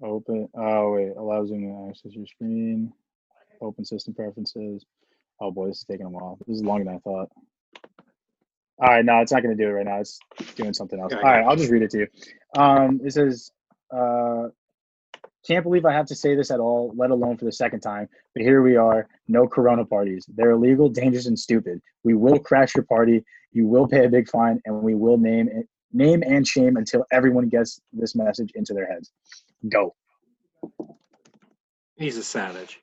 Open. 0.00 0.48
Oh 0.54 0.92
wait, 0.92 1.10
allows 1.16 1.50
you 1.50 1.58
to 1.58 1.88
access 1.88 2.12
your 2.12 2.26
screen. 2.26 2.92
Open 3.60 3.84
system 3.84 4.14
preferences. 4.14 4.86
Oh 5.40 5.50
boy, 5.50 5.66
this 5.66 5.78
is 5.78 5.84
taking 5.84 6.06
a 6.06 6.10
while. 6.10 6.38
This 6.46 6.58
is 6.58 6.62
longer 6.62 6.84
than 6.84 6.94
I 6.94 6.98
thought. 6.98 7.30
All 8.78 8.88
right, 8.88 9.04
no, 9.04 9.20
it's 9.20 9.32
not 9.32 9.42
going 9.42 9.56
to 9.56 9.60
do 9.60 9.68
it 9.68 9.72
right 9.72 9.86
now. 9.86 9.98
It's 9.98 10.20
doing 10.54 10.72
something 10.72 11.00
else. 11.00 11.12
All 11.12 11.20
right, 11.20 11.44
I'll 11.44 11.56
just 11.56 11.70
read 11.70 11.82
it 11.82 11.90
to 11.90 11.98
you. 11.98 12.06
Um, 12.56 13.00
it 13.04 13.12
says, 13.12 13.50
uh, 13.92 14.48
"Can't 15.46 15.64
believe 15.64 15.84
I 15.84 15.92
have 15.92 16.06
to 16.06 16.14
say 16.14 16.34
this 16.34 16.50
at 16.50 16.60
all, 16.60 16.92
let 16.96 17.10
alone 17.10 17.36
for 17.36 17.44
the 17.44 17.52
second 17.52 17.80
time. 17.80 18.08
But 18.34 18.42
here 18.42 18.62
we 18.62 18.76
are. 18.76 19.08
No 19.28 19.46
Corona 19.48 19.84
parties. 19.84 20.24
They're 20.28 20.50
illegal, 20.52 20.88
dangerous, 20.88 21.26
and 21.26 21.38
stupid. 21.38 21.80
We 22.04 22.14
will 22.14 22.38
crash 22.38 22.74
your 22.74 22.84
party. 22.84 23.24
You 23.52 23.66
will 23.66 23.86
pay 23.88 24.04
a 24.04 24.08
big 24.08 24.28
fine, 24.30 24.60
and 24.64 24.82
we 24.82 24.94
will 24.94 25.18
name 25.18 25.48
it, 25.48 25.68
name 25.92 26.22
and 26.26 26.46
shame 26.46 26.76
until 26.76 27.04
everyone 27.12 27.48
gets 27.48 27.80
this 27.92 28.14
message 28.14 28.52
into 28.54 28.72
their 28.74 28.86
heads. 28.86 29.10
Go." 29.68 29.94
He's 31.96 32.16
a 32.16 32.24
savage. 32.24 32.80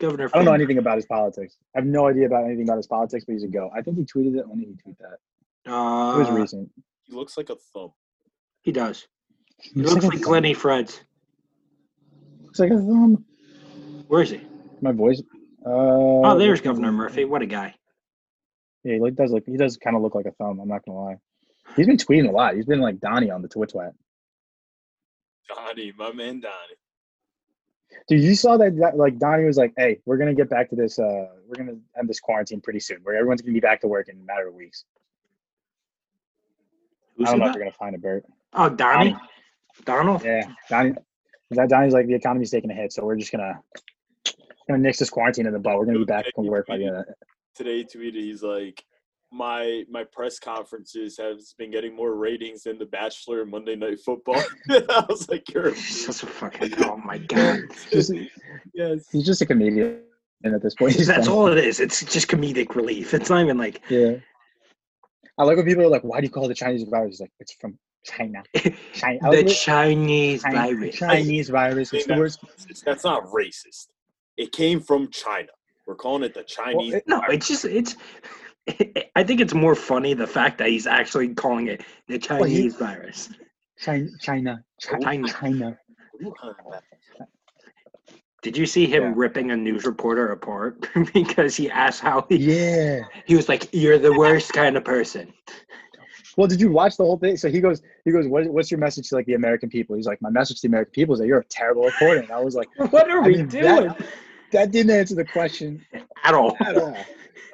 Governor. 0.00 0.30
I 0.32 0.38
don't 0.38 0.44
know 0.44 0.52
anything 0.52 0.78
about 0.78 0.96
his 0.96 1.06
politics. 1.06 1.56
I 1.74 1.78
have 1.80 1.86
no 1.86 2.06
idea 2.06 2.26
about 2.26 2.44
anything 2.44 2.64
about 2.68 2.76
his 2.76 2.86
politics, 2.86 3.24
but 3.24 3.32
he's 3.32 3.42
a 3.42 3.48
go. 3.48 3.70
I 3.74 3.82
think 3.82 3.96
he 3.96 4.04
tweeted 4.04 4.38
it. 4.38 4.48
When 4.48 4.58
did 4.60 4.68
he 4.68 4.76
tweet 4.76 4.96
that? 4.98 5.18
It 5.66 5.70
was 6.18 6.28
Uh, 6.28 6.32
recent. 6.32 6.70
He 7.04 7.12
looks 7.14 7.36
like 7.36 7.50
a 7.50 7.56
thumb. 7.56 7.92
he 8.62 8.70
does. 8.72 9.06
He 9.56 9.70
He 9.74 9.82
looks 9.82 10.04
a 10.04 10.08
like 10.08 10.18
thumb. 10.18 10.22
Glenny 10.22 10.54
Freds. 10.54 11.00
Looks 12.58 12.72
like 12.72 12.80
a 12.80 12.82
thumb. 12.82 13.24
Where 14.08 14.22
is 14.22 14.30
he? 14.30 14.40
My 14.80 14.92
voice. 14.92 15.22
Uh, 15.64 15.70
Oh, 15.70 16.38
there's 16.38 16.60
Governor 16.60 16.90
Murphy. 16.92 17.24
What 17.24 17.42
a 17.42 17.46
guy. 17.46 17.74
Yeah, 18.84 18.98
he 19.04 19.10
does 19.10 19.30
look. 19.30 19.44
He 19.46 19.56
does 19.56 19.76
kind 19.76 19.96
of 19.96 20.02
look 20.02 20.14
like 20.14 20.26
a 20.26 20.32
thumb. 20.32 20.60
I'm 20.60 20.68
not 20.68 20.84
gonna 20.84 20.98
lie. 20.98 21.16
He's 21.76 21.86
been 21.86 21.96
tweeting 21.96 22.28
a 22.28 22.32
lot. 22.32 22.54
He's 22.56 22.64
been 22.66 22.80
like 22.80 22.98
Donnie 23.00 23.30
on 23.30 23.42
the 23.42 23.48
Twit 23.48 23.72
Twat. 23.72 23.92
Donnie, 25.48 25.92
my 25.96 26.12
man 26.12 26.40
Donnie. 26.40 26.76
Dude, 28.08 28.22
you 28.22 28.34
saw 28.34 28.56
that, 28.56 28.76
that? 28.78 28.96
Like 28.96 29.18
Donnie 29.18 29.44
was 29.44 29.56
like, 29.56 29.72
"Hey, 29.76 30.00
we're 30.06 30.16
gonna 30.16 30.34
get 30.34 30.48
back 30.48 30.70
to 30.70 30.76
this. 30.76 30.98
Uh, 30.98 31.28
we're 31.46 31.56
gonna 31.56 31.78
end 31.98 32.08
this 32.08 32.20
quarantine 32.20 32.60
pretty 32.60 32.80
soon. 32.80 32.98
Where 33.02 33.14
everyone's 33.16 33.42
gonna 33.42 33.52
be 33.52 33.60
back 33.60 33.80
to 33.82 33.88
work 33.88 34.08
in 34.08 34.16
a 34.16 34.24
matter 34.24 34.48
of 34.48 34.54
weeks." 34.54 34.84
Who 37.16 37.24
I 37.24 37.26
don't 37.26 37.32
said 37.34 37.38
know 37.38 37.46
if 37.46 37.52
that? 37.52 37.58
you're 37.58 37.64
gonna 37.66 37.76
find 37.76 37.94
it, 37.94 38.02
Bert. 38.02 38.24
Oh, 38.54 38.68
Donnie, 38.68 39.16
Donald. 39.84 40.24
Yeah, 40.24 40.50
Donnie. 40.68 40.94
That 41.50 41.68
Donnie's 41.68 41.94
like 41.94 42.06
the 42.06 42.14
economy's 42.14 42.50
taking 42.50 42.70
a 42.70 42.74
hit, 42.74 42.92
so 42.92 43.04
we're 43.04 43.16
just 43.16 43.32
gonna 43.32 43.60
gonna 44.68 44.80
nix 44.82 44.98
this 44.98 45.10
quarantine 45.10 45.46
in 45.46 45.52
the 45.52 45.58
butt. 45.58 45.78
We're 45.78 45.86
gonna 45.86 45.98
be 46.00 46.04
back 46.04 46.26
from 46.34 46.46
work 46.46 46.66
by 46.66 46.76
the 46.76 46.86
end 46.86 46.96
of. 46.96 47.04
Today 47.54 47.84
tweeted 47.84 48.14
he's 48.14 48.42
like 48.42 48.84
my 49.32 49.84
my 49.90 50.04
press 50.04 50.38
conferences 50.38 51.16
has 51.18 51.54
been 51.58 51.70
getting 51.70 51.94
more 51.94 52.14
ratings 52.14 52.62
than 52.64 52.78
The 52.78 52.86
Bachelor 52.86 53.42
and 53.42 53.50
Monday 53.50 53.76
Night 53.76 54.00
Football. 54.00 54.42
I 54.70 55.04
was 55.08 55.28
like, 55.28 55.52
you're 55.52 55.74
Such 55.76 56.22
a 56.22 56.26
fucking. 56.26 56.72
Oh 56.84 56.96
my 56.98 57.18
god. 57.18 57.60
Just, 57.90 58.12
yes. 58.74 59.06
he's 59.10 59.24
just 59.26 59.42
a 59.42 59.46
comedian 59.46 60.00
at 60.44 60.62
this 60.62 60.74
point. 60.74 60.94
He's 60.94 61.06
That's 61.06 61.26
funny. 61.26 61.38
all 61.38 61.48
it 61.48 61.58
is. 61.58 61.80
It's 61.80 62.04
just 62.04 62.28
comedic 62.28 62.74
relief. 62.74 63.12
It's 63.14 63.28
not 63.30 63.42
even 63.42 63.58
like 63.58 63.82
Yeah. 63.88 64.16
I 65.38 65.44
like 65.44 65.56
when 65.56 65.66
people 65.66 65.84
are 65.84 65.88
like, 65.88 66.02
"Why 66.02 66.20
do 66.20 66.26
you 66.26 66.30
call 66.32 66.46
it 66.46 66.48
the 66.48 66.54
Chinese 66.54 66.82
virus?" 66.84 67.10
He's 67.14 67.20
like, 67.20 67.30
"It's 67.38 67.52
from 67.52 67.78
China." 68.10 68.42
China. 68.94 69.18
The 69.30 69.44
Chinese 69.44 70.42
China- 70.42 70.56
virus. 70.56 70.96
Chinese 70.96 71.48
virus. 71.48 71.92
It's 71.92 72.06
the 72.06 72.16
worst. 72.16 72.40
It's- 72.44 72.82
That's 72.84 73.04
not 73.04 73.24
racist. 73.26 73.88
It 74.36 74.52
came 74.52 74.80
from 74.80 75.10
China. 75.10 75.48
We're 75.86 75.94
calling 75.96 76.22
it 76.22 76.34
the 76.34 76.42
Chinese. 76.44 76.94
it- 76.94 77.04
No, 77.06 77.22
it's 77.28 77.48
just 77.48 77.64
it's. 77.64 77.96
I 79.16 79.22
think 79.24 79.40
it's 79.40 79.54
more 79.54 79.74
funny 79.74 80.12
the 80.14 80.26
fact 80.26 80.58
that 80.58 80.68
he's 80.68 80.86
actually 80.86 81.28
calling 81.34 81.68
it 81.68 81.82
the 82.06 82.18
Well, 82.30 82.44
he- 82.44 82.56
Chinese 82.56 82.76
virus. 82.76 83.28
China. 83.78 84.08
China. 84.20 84.64
China. 84.80 85.02
China. 85.04 85.28
China. 85.28 85.78
Did 88.42 88.56
you 88.56 88.66
see 88.66 88.86
him 88.86 89.02
Yeah. 89.02 89.12
ripping 89.16 89.50
a 89.50 89.56
news 89.56 89.84
reporter 89.84 90.30
apart 90.30 90.88
because 91.12 91.56
he 91.56 91.68
asked 91.70 92.00
how 92.00 92.24
he, 92.28 92.36
Yeah. 92.36 93.00
he 93.26 93.34
was 93.34 93.48
like, 93.48 93.68
"You're 93.72 93.98
the 93.98 94.12
worst 94.16 94.52
kind 94.52 94.76
of 94.76 94.84
person." 94.84 95.32
Well, 96.38 96.46
did 96.46 96.60
you 96.60 96.70
watch 96.70 96.96
the 96.96 97.02
whole 97.04 97.18
thing? 97.18 97.36
So 97.36 97.50
he 97.50 97.60
goes, 97.60 97.82
he 98.04 98.12
goes, 98.12 98.28
what, 98.28 98.46
"What's 98.46 98.70
your 98.70 98.78
message 98.78 99.08
to 99.08 99.16
like 99.16 99.26
the 99.26 99.34
American 99.34 99.68
people?" 99.68 99.96
He's 99.96 100.06
like, 100.06 100.22
"My 100.22 100.30
message 100.30 100.58
to 100.60 100.62
the 100.62 100.68
American 100.68 100.92
people 100.92 101.12
is 101.14 101.18
that 101.20 101.26
you're 101.26 101.40
a 101.40 101.44
terrible 101.44 101.82
reporter." 101.84 102.20
And 102.20 102.30
I 102.30 102.38
was 102.40 102.54
like, 102.54 102.68
What 102.92 103.10
are 103.10 103.24
I 103.24 103.26
we 103.26 103.36
mean, 103.38 103.48
doing 103.48 103.64
that- 103.64 104.06
that 104.52 104.70
didn't 104.70 104.92
answer 104.92 105.16
the 105.16 105.24
question 105.24 105.84
at 106.24 106.34
all? 106.34 106.56
at 106.60 106.76
all. 106.78 106.96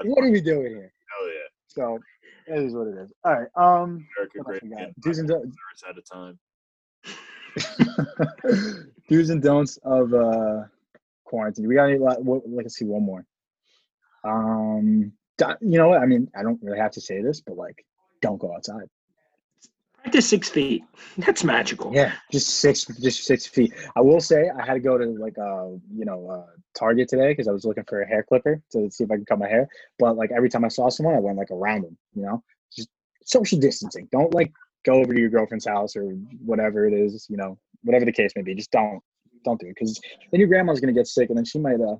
what 0.04 0.22
are 0.22 0.30
we 0.30 0.42
doing 0.42 0.66
here? 0.76 0.92
Hell 1.18 1.26
yeah. 1.28 1.48
So 1.68 1.98
it 2.46 2.62
is 2.62 2.74
what 2.74 2.88
it 2.88 2.96
is. 2.98 3.10
All 3.24 3.32
right. 3.32 3.48
Um, 3.56 4.06
America 4.18 4.38
what 4.42 4.54
else 4.54 4.60
great. 4.60 4.62
we 4.64 4.68
got? 4.68 4.80
again, 4.82 4.94
Do's 5.00 5.18
and 5.18 5.28
don'ts. 5.28 5.56
at 5.88 5.96
a 5.96 6.02
time. 6.02 6.38
do's 9.08 9.30
and 9.30 9.42
don'ts 9.42 9.78
of 9.82 10.12
uh 10.12 10.64
quarantine. 11.24 11.66
We 11.68 11.74
got 11.74 11.86
any? 11.88 11.98
la- 11.98 12.16
what- 12.16 12.42
Let's 12.46 12.76
see 12.76 12.84
one 12.84 13.02
more. 13.02 13.24
Um, 14.24 15.12
you 15.60 15.78
know 15.78 15.88
what? 15.88 16.00
I 16.02 16.06
mean, 16.06 16.30
I 16.38 16.42
don't 16.42 16.60
really 16.62 16.78
have 16.78 16.92
to 16.92 17.00
say 17.00 17.22
this, 17.22 17.40
but 17.40 17.56
like, 17.56 17.84
don't 18.24 18.38
go 18.38 18.54
outside. 18.54 18.88
Practice 20.02 20.28
six 20.28 20.48
feet. 20.48 20.82
That's 21.18 21.44
magical. 21.44 21.92
Yeah, 21.94 22.12
just 22.32 22.48
six, 22.60 22.86
just 22.86 23.24
six 23.24 23.46
feet. 23.46 23.72
I 23.96 24.00
will 24.00 24.20
say 24.20 24.50
I 24.50 24.64
had 24.64 24.74
to 24.74 24.80
go 24.80 24.96
to 24.96 25.04
like 25.04 25.36
uh, 25.38 25.66
you 25.94 26.06
know, 26.06 26.28
uh, 26.28 26.50
Target 26.74 27.08
today 27.08 27.32
because 27.32 27.48
I 27.48 27.52
was 27.52 27.64
looking 27.66 27.84
for 27.84 28.00
a 28.00 28.06
hair 28.06 28.24
clipper 28.26 28.62
to 28.72 28.90
see 28.90 29.04
if 29.04 29.10
I 29.10 29.16
could 29.16 29.26
cut 29.26 29.38
my 29.38 29.48
hair. 29.48 29.68
But 29.98 30.16
like 30.16 30.30
every 30.34 30.48
time 30.48 30.64
I 30.64 30.68
saw 30.68 30.88
someone, 30.88 31.14
I 31.14 31.20
went 31.20 31.36
like 31.36 31.50
around 31.50 31.82
them. 31.82 31.98
You 32.14 32.22
know, 32.22 32.42
just 32.74 32.88
social 33.26 33.58
distancing. 33.58 34.08
Don't 34.10 34.32
like 34.32 34.52
go 34.86 34.94
over 34.94 35.12
to 35.12 35.20
your 35.20 35.30
girlfriend's 35.30 35.66
house 35.66 35.96
or 35.96 36.04
whatever 36.44 36.86
it 36.86 36.94
is. 36.94 37.26
You 37.28 37.36
know, 37.36 37.58
whatever 37.82 38.06
the 38.06 38.12
case 38.12 38.32
may 38.36 38.42
be. 38.42 38.54
Just 38.54 38.70
don't, 38.70 39.00
don't 39.44 39.60
do 39.60 39.66
it 39.66 39.74
because 39.78 40.00
then 40.30 40.40
your 40.40 40.48
grandma's 40.48 40.80
gonna 40.80 40.94
get 40.94 41.06
sick 41.06 41.28
and 41.28 41.36
then 41.36 41.44
she 41.44 41.58
might 41.58 41.80
uh, 41.80 41.96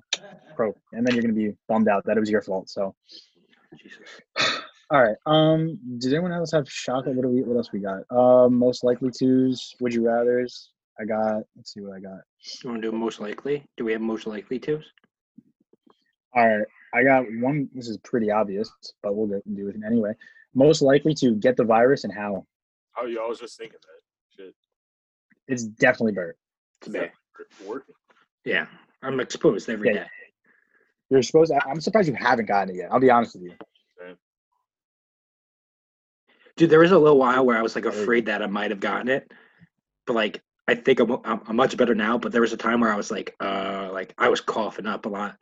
croak, 0.55 0.75
and 0.91 1.05
then 1.05 1.13
you're 1.13 1.21
gonna 1.21 1.33
be 1.33 1.53
bummed 1.67 1.87
out 1.87 2.03
that 2.05 2.17
it 2.17 2.19
was 2.19 2.31
your 2.31 2.41
fault. 2.41 2.67
So. 2.67 2.95
Jesus. 3.77 3.99
All 4.91 5.01
right. 5.03 5.15
Um, 5.25 5.79
does 5.97 6.13
anyone 6.13 6.31
else 6.31 6.51
have 6.51 6.65
chocolate? 6.67 7.15
What 7.15 7.23
do 7.23 7.29
we? 7.29 7.41
What 7.41 7.57
else 7.57 7.71
we 7.71 7.79
got? 7.79 8.03
Um, 8.15 8.55
most 8.55 8.83
likely 8.83 9.09
tos. 9.09 9.73
Would 9.81 9.93
you 9.93 10.05
rather's? 10.05 10.71
I 10.99 11.05
got. 11.05 11.43
Let's 11.55 11.73
see 11.73 11.81
what 11.81 11.95
I 11.95 11.99
got. 11.99 12.19
You 12.63 12.69
want 12.69 12.81
to 12.83 12.91
do 12.91 12.95
most 12.97 13.19
likely? 13.19 13.65
Do 13.77 13.85
we 13.85 13.93
have 13.93 14.01
most 14.01 14.27
likely 14.27 14.59
to? 14.59 14.79
All 16.35 16.47
right. 16.47 16.67
I 16.93 17.03
got 17.03 17.25
one. 17.41 17.67
This 17.73 17.89
is 17.89 17.97
pretty 18.03 18.29
obvious, 18.31 18.71
but 19.01 19.15
we'll 19.15 19.27
get 19.27 19.55
do 19.55 19.67
it 19.69 19.75
anyway. 19.85 20.13
Most 20.53 20.81
likely 20.81 21.13
to 21.15 21.35
get 21.35 21.57
the 21.57 21.63
virus 21.65 22.03
and 22.03 22.13
how? 22.13 22.45
Oh, 22.97 23.05
yeah, 23.07 23.19
I 23.21 23.27
was 23.27 23.39
just 23.39 23.57
thinking 23.57 23.79
that. 23.81 24.43
Shit. 24.43 24.53
It's 25.47 25.63
definitely 25.65 26.13
Bert. 26.13 26.37
Today. 26.79 27.11
Working. 27.67 27.95
Yeah, 28.45 28.67
I'm 29.01 29.19
exposed 29.19 29.67
every 29.69 29.89
Yeah. 29.89 30.03
day. 30.03 30.09
You're 31.09 31.23
supposed. 31.23 31.51
I- 31.51 31.69
I'm 31.69 31.81
surprised 31.81 32.07
you 32.07 32.13
haven't 32.15 32.45
gotten 32.45 32.73
it 32.75 32.77
yet. 32.77 32.91
I'll 32.91 32.99
be 32.99 33.09
honest 33.09 33.35
with 33.35 33.43
you. 33.45 33.53
Dude, 36.57 36.69
there 36.69 36.79
was 36.79 36.91
a 36.91 36.97
little 36.99 37.17
while 37.17 37.45
where 37.45 37.57
I 37.57 37.61
was 37.61 37.75
like 37.75 37.85
afraid 37.85 38.27
that 38.27 38.41
I 38.41 38.47
might 38.47 38.71
have 38.71 38.79
gotten 38.79 39.09
it, 39.09 39.31
but 40.07 40.13
like 40.15 40.41
I 40.67 40.75
think 40.75 40.99
I'm, 40.99 41.11
I'm, 41.23 41.41
I'm 41.47 41.55
much 41.55 41.75
better 41.77 41.93
now. 41.93 42.17
But 42.17 42.31
there 42.31 42.41
was 42.41 42.53
a 42.53 42.57
time 42.57 42.79
where 42.79 42.91
I 42.91 42.95
was 42.95 43.11
like, 43.11 43.35
uh, 43.39 43.89
like 43.91 44.13
I 44.17 44.29
was 44.29 44.41
coughing 44.41 44.87
up 44.87 45.05
a 45.05 45.09
lot. 45.09 45.37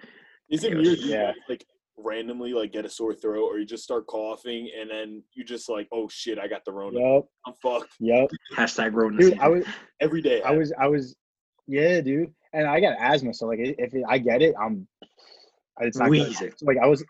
Is 0.50 0.64
it 0.64 0.72
Yeah, 0.72 0.78
weird? 0.78 1.00
You 1.00 1.10
yeah. 1.12 1.32
like 1.48 1.66
randomly 1.98 2.54
like 2.54 2.72
get 2.74 2.86
a 2.86 2.90
sore 2.90 3.14
throat 3.14 3.46
or 3.46 3.60
you 3.60 3.66
just 3.66 3.84
start 3.84 4.08
coughing 4.08 4.70
and 4.80 4.90
then 4.90 5.24
you 5.34 5.44
just 5.44 5.70
like, 5.70 5.88
oh 5.92 6.10
shit, 6.10 6.40
I 6.40 6.48
got 6.48 6.66
the 6.66 6.72
Rona. 6.72 7.00
Yep. 7.00 7.26
I'm 7.46 7.54
fucked 7.62 7.94
Yep. 8.00 8.30
Hashtag 8.56 8.94
Rona. 8.94 9.18
Dude. 9.18 9.40
I 9.40 9.48
was. 9.50 9.66
every 10.00 10.22
day. 10.22 10.42
I 10.42 10.52
was. 10.52 10.74
I 10.80 10.88
was. 10.88 11.16
Yeah, 11.68 12.02
dude. 12.02 12.34
And 12.52 12.68
I 12.68 12.80
got 12.80 12.98
asthma, 13.00 13.34
so 13.34 13.48
like 13.48 13.60
if 13.62 13.94
I 14.10 14.18
get 14.18 14.42
it, 14.42 14.54
I'm. 14.60 14.88
It's 15.80 15.98
not 15.98 16.12
good. 16.12 16.54
Like 16.62 16.78
I 16.78 16.88
was. 16.88 17.04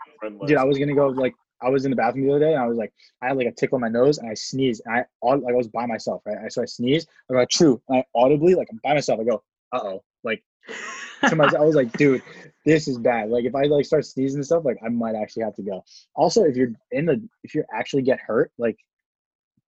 Dude, 0.45 0.57
I 0.57 0.63
was 0.63 0.77
gonna 0.77 0.93
go 0.93 1.07
like 1.07 1.33
I 1.63 1.69
was 1.69 1.85
in 1.85 1.91
the 1.91 1.97
bathroom 1.97 2.27
the 2.27 2.31
other 2.33 2.45
day 2.45 2.53
and 2.53 2.61
I 2.61 2.67
was 2.67 2.77
like 2.77 2.93
I 3.21 3.27
had 3.27 3.37
like 3.37 3.47
a 3.47 3.51
tickle 3.51 3.77
in 3.77 3.81
my 3.81 3.89
nose 3.89 4.17
and 4.17 4.29
I 4.29 4.33
sneezed 4.33 4.81
and 4.85 5.05
I 5.23 5.33
like 5.33 5.53
I 5.53 5.57
was 5.57 5.67
by 5.67 5.85
myself 5.85 6.21
right? 6.25 6.51
So 6.51 6.61
I 6.61 6.65
sneezed 6.65 7.07
I 7.29 7.33
go 7.33 7.39
like 7.39 7.49
true 7.49 7.81
and 7.89 7.99
I 7.99 8.05
audibly 8.15 8.55
like 8.55 8.67
I'm 8.71 8.79
by 8.83 8.93
myself 8.93 9.19
I 9.19 9.23
go 9.23 9.43
uh 9.71 9.79
oh 9.83 10.03
like 10.23 10.43
to 11.27 11.35
myself 11.35 11.61
I 11.61 11.65
was 11.65 11.75
like 11.75 11.91
dude 11.93 12.21
this 12.65 12.87
is 12.87 12.97
bad 12.97 13.29
like 13.29 13.45
if 13.45 13.55
I 13.55 13.63
like 13.63 13.85
start 13.85 14.05
sneezing 14.05 14.37
and 14.37 14.45
stuff 14.45 14.65
like 14.65 14.77
I 14.85 14.89
might 14.89 15.15
actually 15.15 15.43
have 15.43 15.55
to 15.55 15.63
go. 15.63 15.83
Also 16.15 16.43
if 16.43 16.55
you're 16.55 16.71
in 16.91 17.05
the 17.05 17.21
if 17.43 17.55
you 17.55 17.63
actually 17.73 18.03
get 18.03 18.19
hurt 18.19 18.51
like 18.57 18.77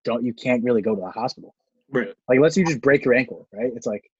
don't 0.04 0.24
you 0.24 0.34
can't 0.34 0.64
really 0.64 0.82
go 0.82 0.94
to 0.94 1.00
the 1.00 1.10
hospital. 1.10 1.54
Right. 1.90 2.08
like 2.28 2.36
unless 2.36 2.56
you 2.56 2.64
just 2.64 2.80
break 2.80 3.04
your 3.04 3.14
ankle 3.14 3.46
right? 3.52 3.72
It's 3.74 3.86
like 3.86 4.10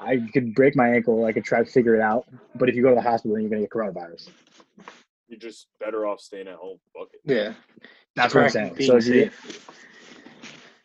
I 0.00 0.18
could 0.32 0.54
break 0.54 0.76
my 0.76 0.88
ankle 0.88 1.24
I 1.24 1.32
could 1.32 1.44
try 1.44 1.62
to 1.62 1.70
figure 1.70 1.94
it 1.94 2.00
out 2.00 2.26
but 2.54 2.68
if 2.68 2.74
you 2.74 2.82
go 2.82 2.90
to 2.90 2.94
the 2.94 3.02
hospital 3.02 3.34
then 3.34 3.42
you're 3.42 3.50
gonna 3.50 3.62
get 3.62 3.70
coronavirus 3.70 4.28
You're 5.30 5.38
just 5.38 5.68
better 5.78 6.06
off 6.06 6.20
staying 6.20 6.48
at 6.48 6.56
home. 6.56 6.78
Fuck 6.92 7.08
it. 7.12 7.20
Yeah. 7.24 7.54
that's 8.16 8.34
what 8.34 8.44
I'm 8.44 8.50
saying 8.50 8.76
so 8.80 8.96
you. 8.96 9.30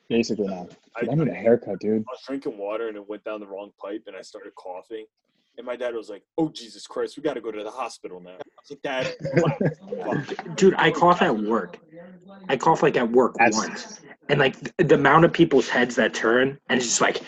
Basically 0.07 0.45
not. 0.45 0.69
I, 0.95 1.07
I 1.11 1.15
need 1.15 1.27
a 1.27 1.33
haircut, 1.33 1.79
dude. 1.79 2.03
I 2.07 2.11
was 2.11 2.21
drinking 2.27 2.59
water 2.59 2.87
and 2.87 2.95
it 2.95 3.09
went 3.09 3.23
down 3.23 3.39
the 3.39 3.47
wrong 3.47 3.71
pipe 3.81 4.03
and 4.05 4.15
I 4.15 4.21
started 4.21 4.53
coughing. 4.53 5.05
And 5.57 5.65
my 5.65 5.75
dad 5.75 5.95
was 5.95 6.09
like, 6.09 6.21
"Oh 6.37 6.49
Jesus 6.49 6.85
Christ, 6.85 7.17
we 7.17 7.23
got 7.23 7.35
to 7.35 7.41
go 7.41 7.49
to 7.49 7.63
the 7.63 7.71
hospital 7.71 8.19
now." 8.19 8.31
I 8.31 8.35
was 8.35 8.71
like, 8.71 8.81
"Dad, 8.83 9.15
relax. 9.33 10.33
Dude, 10.55 10.75
I 10.77 10.91
cough 10.91 11.21
at 11.21 11.35
work. 11.35 11.79
I 12.49 12.57
cough 12.57 12.83
like 12.83 12.97
at 12.97 13.09
work 13.09 13.35
That's- 13.39 13.55
once, 13.55 14.01
and 14.29 14.37
like 14.37 14.57
the 14.77 14.95
amount 14.95 15.23
of 15.25 15.31
people's 15.31 15.69
heads 15.69 15.95
that 15.95 16.13
turn 16.13 16.59
and 16.69 16.77
it's 16.77 16.85
just 16.87 16.99
like, 17.01 17.21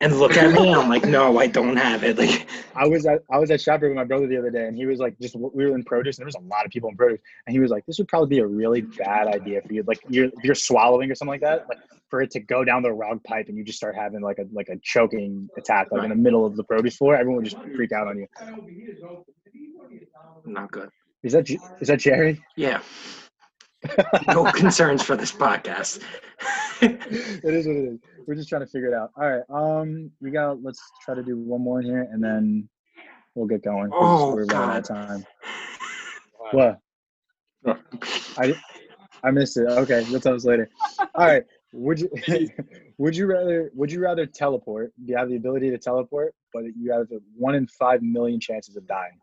and 0.00 0.18
look 0.18 0.36
at 0.36 0.52
me. 0.52 0.74
I'm 0.74 0.88
like, 0.88 1.04
no, 1.04 1.38
I 1.38 1.46
don't 1.46 1.76
have 1.76 2.04
it. 2.04 2.18
Like, 2.18 2.48
I 2.74 2.86
was 2.86 3.06
at 3.06 3.22
I 3.30 3.38
was 3.38 3.50
at 3.50 3.60
ShopRite 3.60 3.82
with 3.88 3.92
my 3.92 4.04
brother 4.04 4.26
the 4.26 4.36
other 4.36 4.50
day, 4.50 4.66
and 4.66 4.76
he 4.76 4.86
was 4.86 4.98
like, 4.98 5.18
just 5.20 5.36
we 5.36 5.66
were 5.66 5.74
in 5.74 5.84
produce, 5.84 6.16
and 6.16 6.22
there 6.22 6.26
was 6.26 6.34
a 6.34 6.46
lot 6.48 6.66
of 6.66 6.70
people 6.70 6.90
in 6.90 6.96
produce, 6.96 7.20
and 7.46 7.54
he 7.54 7.60
was 7.60 7.70
like, 7.70 7.86
this 7.86 7.98
would 7.98 8.08
probably 8.08 8.28
be 8.28 8.38
a 8.40 8.46
really 8.46 8.82
bad 8.82 9.28
idea 9.28 9.62
for 9.62 9.72
you, 9.72 9.82
like 9.86 10.00
you're 10.08 10.30
you're 10.42 10.54
swallowing 10.54 11.10
or 11.10 11.14
something 11.14 11.32
like 11.32 11.40
that, 11.40 11.66
like 11.68 11.78
for 12.10 12.22
it 12.22 12.30
to 12.30 12.40
go 12.40 12.64
down 12.64 12.82
the 12.82 12.92
wrong 12.92 13.20
pipe 13.20 13.48
and 13.48 13.56
you 13.56 13.64
just 13.64 13.78
start 13.78 13.94
having 13.94 14.20
like 14.20 14.38
a 14.38 14.46
like 14.52 14.68
a 14.68 14.76
choking 14.82 15.48
attack 15.56 15.88
like 15.90 16.04
in 16.04 16.10
the 16.10 16.16
middle 16.16 16.46
of 16.46 16.56
the 16.56 16.64
produce 16.64 16.96
floor, 16.96 17.16
everyone 17.16 17.42
would 17.42 17.50
just 17.50 17.60
freak 17.74 17.92
out 17.92 18.06
on 18.06 18.18
you. 18.18 18.26
not 20.44 20.70
good. 20.70 20.90
Is 21.22 21.32
that 21.32 21.48
is 21.50 21.88
that 21.88 21.98
Jerry? 21.98 22.40
Yeah. 22.56 22.80
No 24.28 24.50
concerns 24.52 25.02
for 25.02 25.16
this 25.16 25.32
podcast. 25.32 26.02
it 26.82 27.00
is 27.44 27.66
what 27.66 27.76
it 27.76 27.94
is. 27.94 27.98
We're 28.26 28.34
just 28.34 28.48
trying 28.48 28.62
to 28.62 28.66
figure 28.66 28.88
it 28.88 28.94
out. 28.94 29.10
All 29.16 29.30
right, 29.30 29.42
um, 29.50 30.10
we 30.20 30.30
got. 30.30 30.62
Let's 30.62 30.82
try 31.04 31.14
to 31.14 31.22
do 31.22 31.36
one 31.36 31.62
more 31.62 31.80
in 31.80 31.86
here, 31.86 32.08
and 32.10 32.22
then 32.22 32.68
we'll 33.34 33.46
get 33.46 33.62
going. 33.62 33.90
Oh, 33.92 34.34
we're 34.34 34.44
running 34.46 34.70
out 34.70 34.76
of 34.78 34.88
God. 34.88 35.06
time. 35.06 35.26
What? 36.50 36.80
I 38.38 38.54
I 39.22 39.30
missed 39.30 39.56
it. 39.56 39.66
Okay, 39.68 40.04
we'll 40.10 40.20
tell 40.20 40.34
us 40.34 40.44
later. 40.44 40.68
All 41.14 41.26
right. 41.26 41.44
Would 41.72 42.00
you 42.00 42.10
would 42.98 43.16
you 43.16 43.26
rather 43.26 43.70
would 43.74 43.92
you 43.92 44.00
rather 44.00 44.26
teleport? 44.26 44.92
You 45.04 45.16
have 45.16 45.28
the 45.28 45.36
ability 45.36 45.70
to 45.70 45.78
teleport, 45.78 46.34
but 46.52 46.64
you 46.76 46.92
have 46.92 47.10
a 47.12 47.20
one 47.36 47.54
in 47.54 47.66
five 47.66 48.02
million 48.02 48.40
chances 48.40 48.76
of 48.76 48.86
dying 48.86 49.18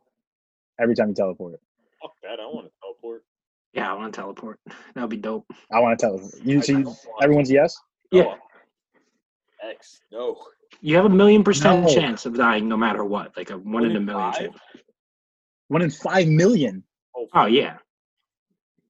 every 0.80 0.96
time 0.96 1.10
you 1.10 1.16
teleport. 1.16 1.60
Fuck 2.02 2.12
that. 2.22 2.40
I 2.40 2.46
want 2.46 2.68
to 2.68 2.72
teleport. 2.82 3.24
Yeah, 3.74 3.92
I 3.92 3.96
want 3.96 4.14
to 4.14 4.22
teleport. 4.22 4.60
That 4.94 5.02
would 5.02 5.10
be 5.10 5.18
dope. 5.18 5.46
I 5.72 5.80
want 5.80 5.98
to 5.98 6.06
teleport. 6.06 6.36
You 6.44 6.62
see, 6.62 6.84
don't 6.84 6.98
everyone's 7.22 7.50
yes. 7.50 7.76
Yeah. 8.12 8.24
No. 8.24 8.36
X. 9.70 10.02
No. 10.12 10.38
You 10.82 10.96
have 10.98 11.06
a 11.06 11.10
million 11.10 11.44
percent 11.44 11.84
No. 11.84 11.94
chance 11.94 12.26
of 12.26 12.36
dying 12.36 12.68
no 12.68 12.78
matter 12.78 13.04
what. 13.06 13.36
Like 13.38 13.50
a 13.50 13.58
one 13.58 13.86
in 13.86 13.92
a 13.94 13.96
in 13.98 14.06
million 14.06 14.32
five? 14.32 14.40
chance. 14.42 14.58
One 15.70 15.82
in 15.82 15.90
five 15.90 16.28
million. 16.28 16.84
Oh, 17.16 17.28
Oh 17.34 17.46
yeah. 17.46 17.78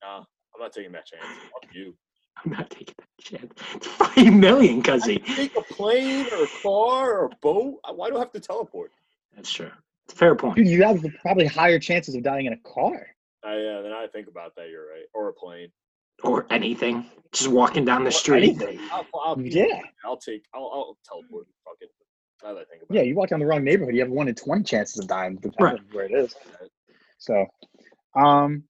Nah, 0.02 0.20
I'm 0.20 0.62
not 0.62 0.74
taking 0.74 0.92
that 0.94 1.06
chance. 1.06 1.24
Fuck 1.52 1.74
you. 1.74 1.96
I'm 2.44 2.52
not 2.52 2.70
taking 2.70 2.96
that 2.98 3.24
chance. 3.24 3.54
Five 3.86 4.34
million, 4.34 4.82
cuzzy. 4.82 5.24
Take 5.36 5.56
a 5.56 5.62
plane 5.62 6.26
or 6.32 6.44
a 6.44 6.48
car 6.62 7.14
or 7.20 7.26
a 7.26 7.30
boat. 7.42 7.80
Why 7.94 8.10
do 8.10 8.16
I 8.18 8.20
have 8.20 8.32
to 8.32 8.40
teleport? 8.40 8.92
That's 9.36 9.52
true. 9.52 9.72
It's 10.06 10.14
a 10.14 10.18
fair 10.18 10.36
point. 10.36 10.56
Dude, 10.58 10.68
you 10.68 10.84
have 10.84 11.06
probably 11.22 11.46
higher 11.46 11.80
chances 11.80 12.16
of 12.16 12.24
dying 12.24 12.46
in 12.48 12.54
a 12.54 12.58
car. 12.58 13.08
I, 13.46 13.56
yeah, 13.56 13.82
then 13.82 13.92
I 13.94 14.08
think 14.12 14.28
about 14.28 14.56
that. 14.56 14.70
You're 14.70 14.88
right. 14.88 15.06
Or 15.14 15.30
a 15.30 15.34
plane. 15.34 15.70
Or 16.24 16.46
anything. 16.50 17.06
Just 17.32 17.48
walking 17.50 17.84
down 17.86 18.04
the 18.04 18.10
Or 18.10 18.12
street. 18.12 18.44
anything. 18.44 18.80
I'll, 18.92 19.06
I'll, 19.16 19.42
Yeah. 19.42 19.82
I'll 20.06 20.18
take. 20.18 20.44
I'll, 20.54 20.70
I'll 20.74 20.98
teleport. 21.08 21.48
Fuck 21.66 21.78
it. 21.82 21.90
Now 22.44 22.54
that 22.54 22.60
I 22.62 22.64
think 22.66 22.84
about 22.84 22.96
Yeah, 22.96 23.02
it. 23.02 23.08
you 23.08 23.16
walk 23.16 23.30
down 23.30 23.40
the 23.40 23.46
wrong 23.46 23.64
neighborhood, 23.64 23.96
you 23.96 24.02
have 24.02 24.10
one 24.12 24.28
in 24.28 24.36
twenty 24.36 24.64
chances 24.64 25.00
of 25.00 25.08
dying, 25.08 25.36
depending 25.36 25.64
Right. 25.66 25.80
on 25.80 25.86
where 25.94 26.06
it 26.06 26.12
is. 26.12 26.36
So, 27.18 27.46
um, 28.16 28.64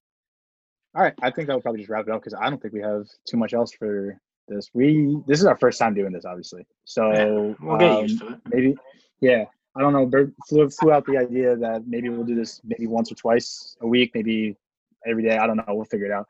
all 0.96 1.02
right, 1.02 1.14
I 1.24 1.32
think 1.32 1.48
that 1.48 1.56
would 1.56 1.64
probably 1.64 1.80
just 1.82 1.90
wrap 1.90 2.08
it 2.08 2.12
up 2.14 2.22
because 2.22 2.36
I 2.40 2.50
don't 2.50 2.62
think 2.62 2.74
we 2.74 2.82
have 2.82 3.08
too 3.28 3.36
much 3.38 3.54
else 3.54 3.72
for 3.74 4.16
this. 4.48 4.70
We 4.74 5.18
this 5.28 5.40
is 5.40 5.46
our 5.46 5.58
first 5.58 5.80
time 5.80 5.94
doing 5.96 6.14
this, 6.14 6.24
obviously. 6.26 6.66
So 6.86 7.56
We'll 7.60 7.78
get 7.78 7.92
um, 7.92 8.02
used 8.04 8.20
to 8.20 8.28
it. 8.30 8.40
maybe, 8.52 8.76
yeah. 9.20 9.46
I 9.76 9.82
don't 9.82 9.92
know. 9.94 10.06
Bert 10.06 10.32
flew, 10.48 10.70
flew 10.70 10.92
out 10.92 11.04
the 11.08 11.18
idea 11.18 11.56
that 11.56 11.88
maybe 11.88 12.08
we'll 12.10 12.26
do 12.26 12.36
this 12.36 12.62
maybe 12.64 12.86
once 12.86 13.12
or 13.12 13.16
twice 13.16 13.76
a 13.82 13.88
week, 13.88 14.12
maybe 14.14 14.56
every 15.08 15.24
day. 15.24 15.36
I 15.38 15.48
don't 15.48 15.58
know. 15.58 15.64
We'll 15.70 15.86
figure 15.86 16.06
it 16.06 16.12
out 16.12 16.28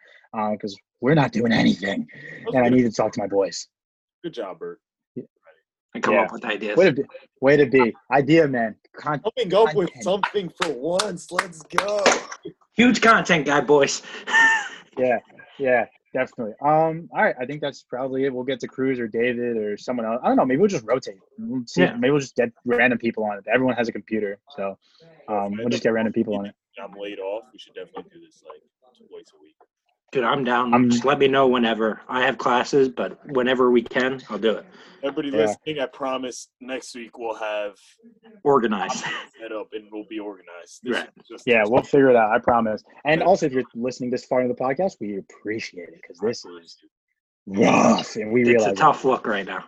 because 0.54 0.78
we're 1.04 1.16
not 1.16 1.34
doing 1.34 1.52
anything, 1.52 2.08
Let's 2.46 2.56
and 2.56 2.66
I 2.66 2.70
need 2.70 2.84
to 2.84 2.92
talk 2.92 3.12
to 3.12 3.20
my 3.20 3.28
boys. 3.28 3.68
Good 4.24 4.34
job, 4.34 4.58
Bert. 4.58 4.80
And 5.94 6.02
come 6.02 6.14
yeah. 6.14 6.22
up 6.22 6.32
with 6.32 6.46
ideas. 6.46 6.78
Way 6.78 6.86
to 6.86 6.94
be, 6.94 7.04
way 7.42 7.58
to 7.58 7.66
be. 7.66 7.94
Idea 8.12 8.48
man. 8.48 8.76
Con- 8.96 9.22
Coming 9.22 9.54
up 9.54 9.76
with 9.76 9.92
something 10.02 10.50
for 10.50 10.72
once. 10.74 11.30
Let's 11.30 11.62
go. 11.64 12.04
Huge 12.76 13.02
content 13.02 13.46
guy, 13.46 13.60
boys. 13.60 14.02
yeah, 14.98 15.20
yeah, 15.60 15.86
definitely. 16.14 16.54
Um, 16.62 17.10
all 17.14 17.24
right, 17.24 17.36
I 17.40 17.46
think 17.46 17.62
that's 17.62 17.84
probably 17.84 18.24
it. 18.24 18.34
We'll 18.34 18.46
get 18.46 18.62
to 18.62 18.68
Cruz 18.68 18.98
or 18.98 19.08
David 19.08 19.58
or 19.58 19.76
someone 19.76 20.06
else. 20.06 20.22
I 20.24 20.30
don't 20.30 20.38
know. 20.38 20.46
Maybe 20.46 20.62
we'll 20.62 20.70
just 20.70 20.86
rotate. 20.86 21.20
We'll 21.38 21.68
see. 21.68 21.82
Yeah. 21.82 21.96
Maybe 21.96 22.12
we'll 22.12 22.22
just 22.22 22.38
get 22.38 22.50
random 22.64 22.98
people 22.98 23.26
on 23.26 23.38
it. 23.38 23.44
Everyone 23.54 23.76
has 23.76 23.90
a 23.90 23.92
computer, 23.92 24.40
so 24.56 24.78
um, 25.28 25.52
we'll 25.58 25.70
just 25.70 25.84
get 25.84 25.92
random 25.92 26.14
people 26.14 26.38
on 26.38 26.46
it. 26.46 26.56
I'm 26.82 26.98
laid 26.98 27.20
off. 27.20 27.44
We 27.52 27.60
should 27.60 27.76
definitely 27.76 28.10
do 28.12 28.26
this 28.26 28.42
like 28.48 28.62
twice 29.10 29.32
a 29.38 29.42
week. 29.42 29.58
Dude, 30.14 30.24
I'm 30.24 30.44
down. 30.44 30.74
I'm- 30.74 30.90
Just 30.92 31.06
let 31.06 31.18
me 31.18 31.28
know 31.28 31.48
whenever. 31.48 32.00
I 32.08 32.24
have 32.24 32.38
classes, 32.38 32.88
but 32.88 33.20
whenever 33.32 33.72
we 33.72 33.82
can, 33.82 34.22
I'll 34.30 34.38
do 34.38 34.52
it. 34.52 34.66
Everybody 35.02 35.30
Yeah. 35.30 35.46
listening, 35.48 35.80
I 35.80 35.88
promise 35.88 36.50
next 36.62 36.94
week 36.96 37.18
we'll 37.18 37.34
have 37.36 37.74
Organized. 38.44 39.04
set 39.42 39.52
up 39.52 39.70
and 39.74 39.90
we'll 39.92 40.06
be 40.08 40.20
organized. 40.20 40.82
This 40.84 40.98
Right. 41.00 41.10
Yeah, 41.48 41.64
we'll 41.66 41.82
figure 41.82 42.10
it 42.12 42.16
out. 42.16 42.32
I 42.32 42.38
promise. 42.38 42.84
And 43.06 43.24
also, 43.24 43.48
if 43.48 43.54
you're 43.54 43.64
listening 43.74 44.12
this 44.12 44.24
far 44.26 44.42
in 44.42 44.48
the 44.50 44.54
podcast, 44.54 44.98
we 45.02 45.18
appreciate 45.18 45.90
it 45.90 46.00
because 46.02 46.20
this 46.20 46.46
is 46.46 46.78
rough, 47.48 48.16
and 48.16 48.32
we 48.32 48.42
It's 48.42 48.50
realize. 48.50 48.68
a 48.68 48.70
that. 48.70 48.78
tough 48.78 49.04
look 49.04 49.26
right 49.28 49.46
now. 49.48 49.66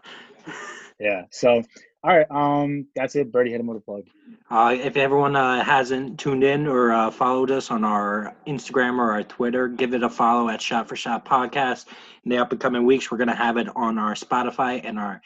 Yeah. 0.99 1.23
So, 1.31 1.63
all 2.05 2.15
right. 2.15 2.29
Um, 2.29 2.85
that's 2.95 3.15
it. 3.15 3.31
Birdie 3.31 3.49
hit 3.49 3.59
him 3.59 3.65
with 3.65 3.77
a 3.77 3.81
plug. 3.81 4.03
Uh, 4.51 4.77
if 4.79 4.95
everyone 4.95 5.35
uh, 5.35 5.63
hasn't 5.63 6.19
tuned 6.19 6.43
in 6.43 6.67
or 6.67 6.91
uh, 6.91 7.09
followed 7.09 7.49
us 7.49 7.71
on 7.71 7.83
our 7.83 8.35
Instagram 8.45 8.99
or 8.99 9.11
our 9.11 9.23
Twitter, 9.23 9.67
give 9.67 9.95
it 9.95 10.03
a 10.03 10.09
follow 10.09 10.49
at 10.49 10.61
Shot 10.61 10.87
for 10.87 10.95
Shot 10.95 11.25
Podcast. 11.25 11.87
In 12.23 12.29
the 12.29 12.37
up 12.37 12.51
and 12.51 12.61
coming 12.61 12.85
weeks, 12.85 13.09
we're 13.09 13.17
going 13.17 13.29
to 13.29 13.35
have 13.35 13.57
it 13.57 13.67
on 13.75 13.97
our 13.97 14.13
Spotify 14.13 14.81
and 14.83 14.99
our 14.99 15.19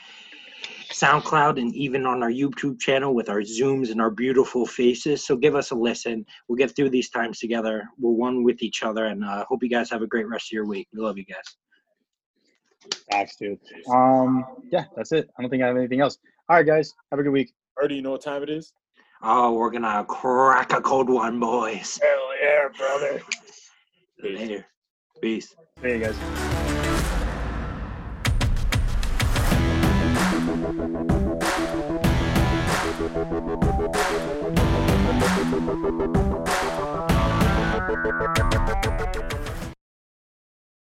SoundCloud 0.93 1.59
and 1.59 1.75
even 1.75 2.05
on 2.05 2.23
our 2.23 2.31
YouTube 2.31 2.79
channel 2.79 3.13
with 3.13 3.27
our 3.27 3.41
Zooms 3.41 3.91
and 3.91 3.99
our 3.99 4.09
beautiful 4.09 4.65
faces. 4.65 5.27
So 5.27 5.35
give 5.35 5.55
us 5.55 5.71
a 5.71 5.75
listen. 5.75 6.25
We'll 6.47 6.55
get 6.55 6.73
through 6.77 6.91
these 6.91 7.09
times 7.09 7.39
together. 7.39 7.89
We're 7.99 8.11
one 8.11 8.41
with 8.41 8.63
each 8.63 8.83
other, 8.83 9.07
and 9.07 9.25
uh, 9.25 9.43
hope 9.49 9.63
you 9.63 9.69
guys 9.69 9.89
have 9.89 10.01
a 10.01 10.07
great 10.07 10.29
rest 10.29 10.47
of 10.47 10.53
your 10.53 10.65
week. 10.65 10.87
We 10.93 11.01
love 11.01 11.17
you 11.17 11.25
guys. 11.25 11.57
Thanks, 13.11 13.35
dude. 13.35 13.59
Um, 13.91 14.45
yeah, 14.71 14.85
that's 14.95 15.11
it. 15.11 15.29
I 15.37 15.41
don't 15.41 15.51
think 15.51 15.61
I 15.61 15.67
have 15.67 15.75
anything 15.75 15.99
else. 15.99 16.17
All 16.49 16.55
right, 16.55 16.65
guys. 16.65 16.95
Have 17.11 17.19
a 17.19 17.23
good 17.23 17.29
week. 17.29 17.53
Already, 17.77 17.97
you 17.97 18.01
know 18.01 18.09
what 18.09 18.23
time 18.23 18.41
it 18.41 18.49
is? 18.49 18.73
Oh, 19.21 19.53
we're 19.53 19.69
going 19.69 19.83
to 19.83 20.03
crack 20.05 20.73
a 20.73 20.81
cold 20.81 21.07
one, 21.07 21.39
boys. 21.39 21.99
Hell 22.01 22.29
yeah, 22.41 22.69
brother. 22.75 23.21
Peace. 24.19 24.39
Later. 24.39 24.65
Peace. 25.21 25.55
See 25.79 25.89
you 25.89 25.99
guys. 25.99 26.15
Yeah. 39.15 39.48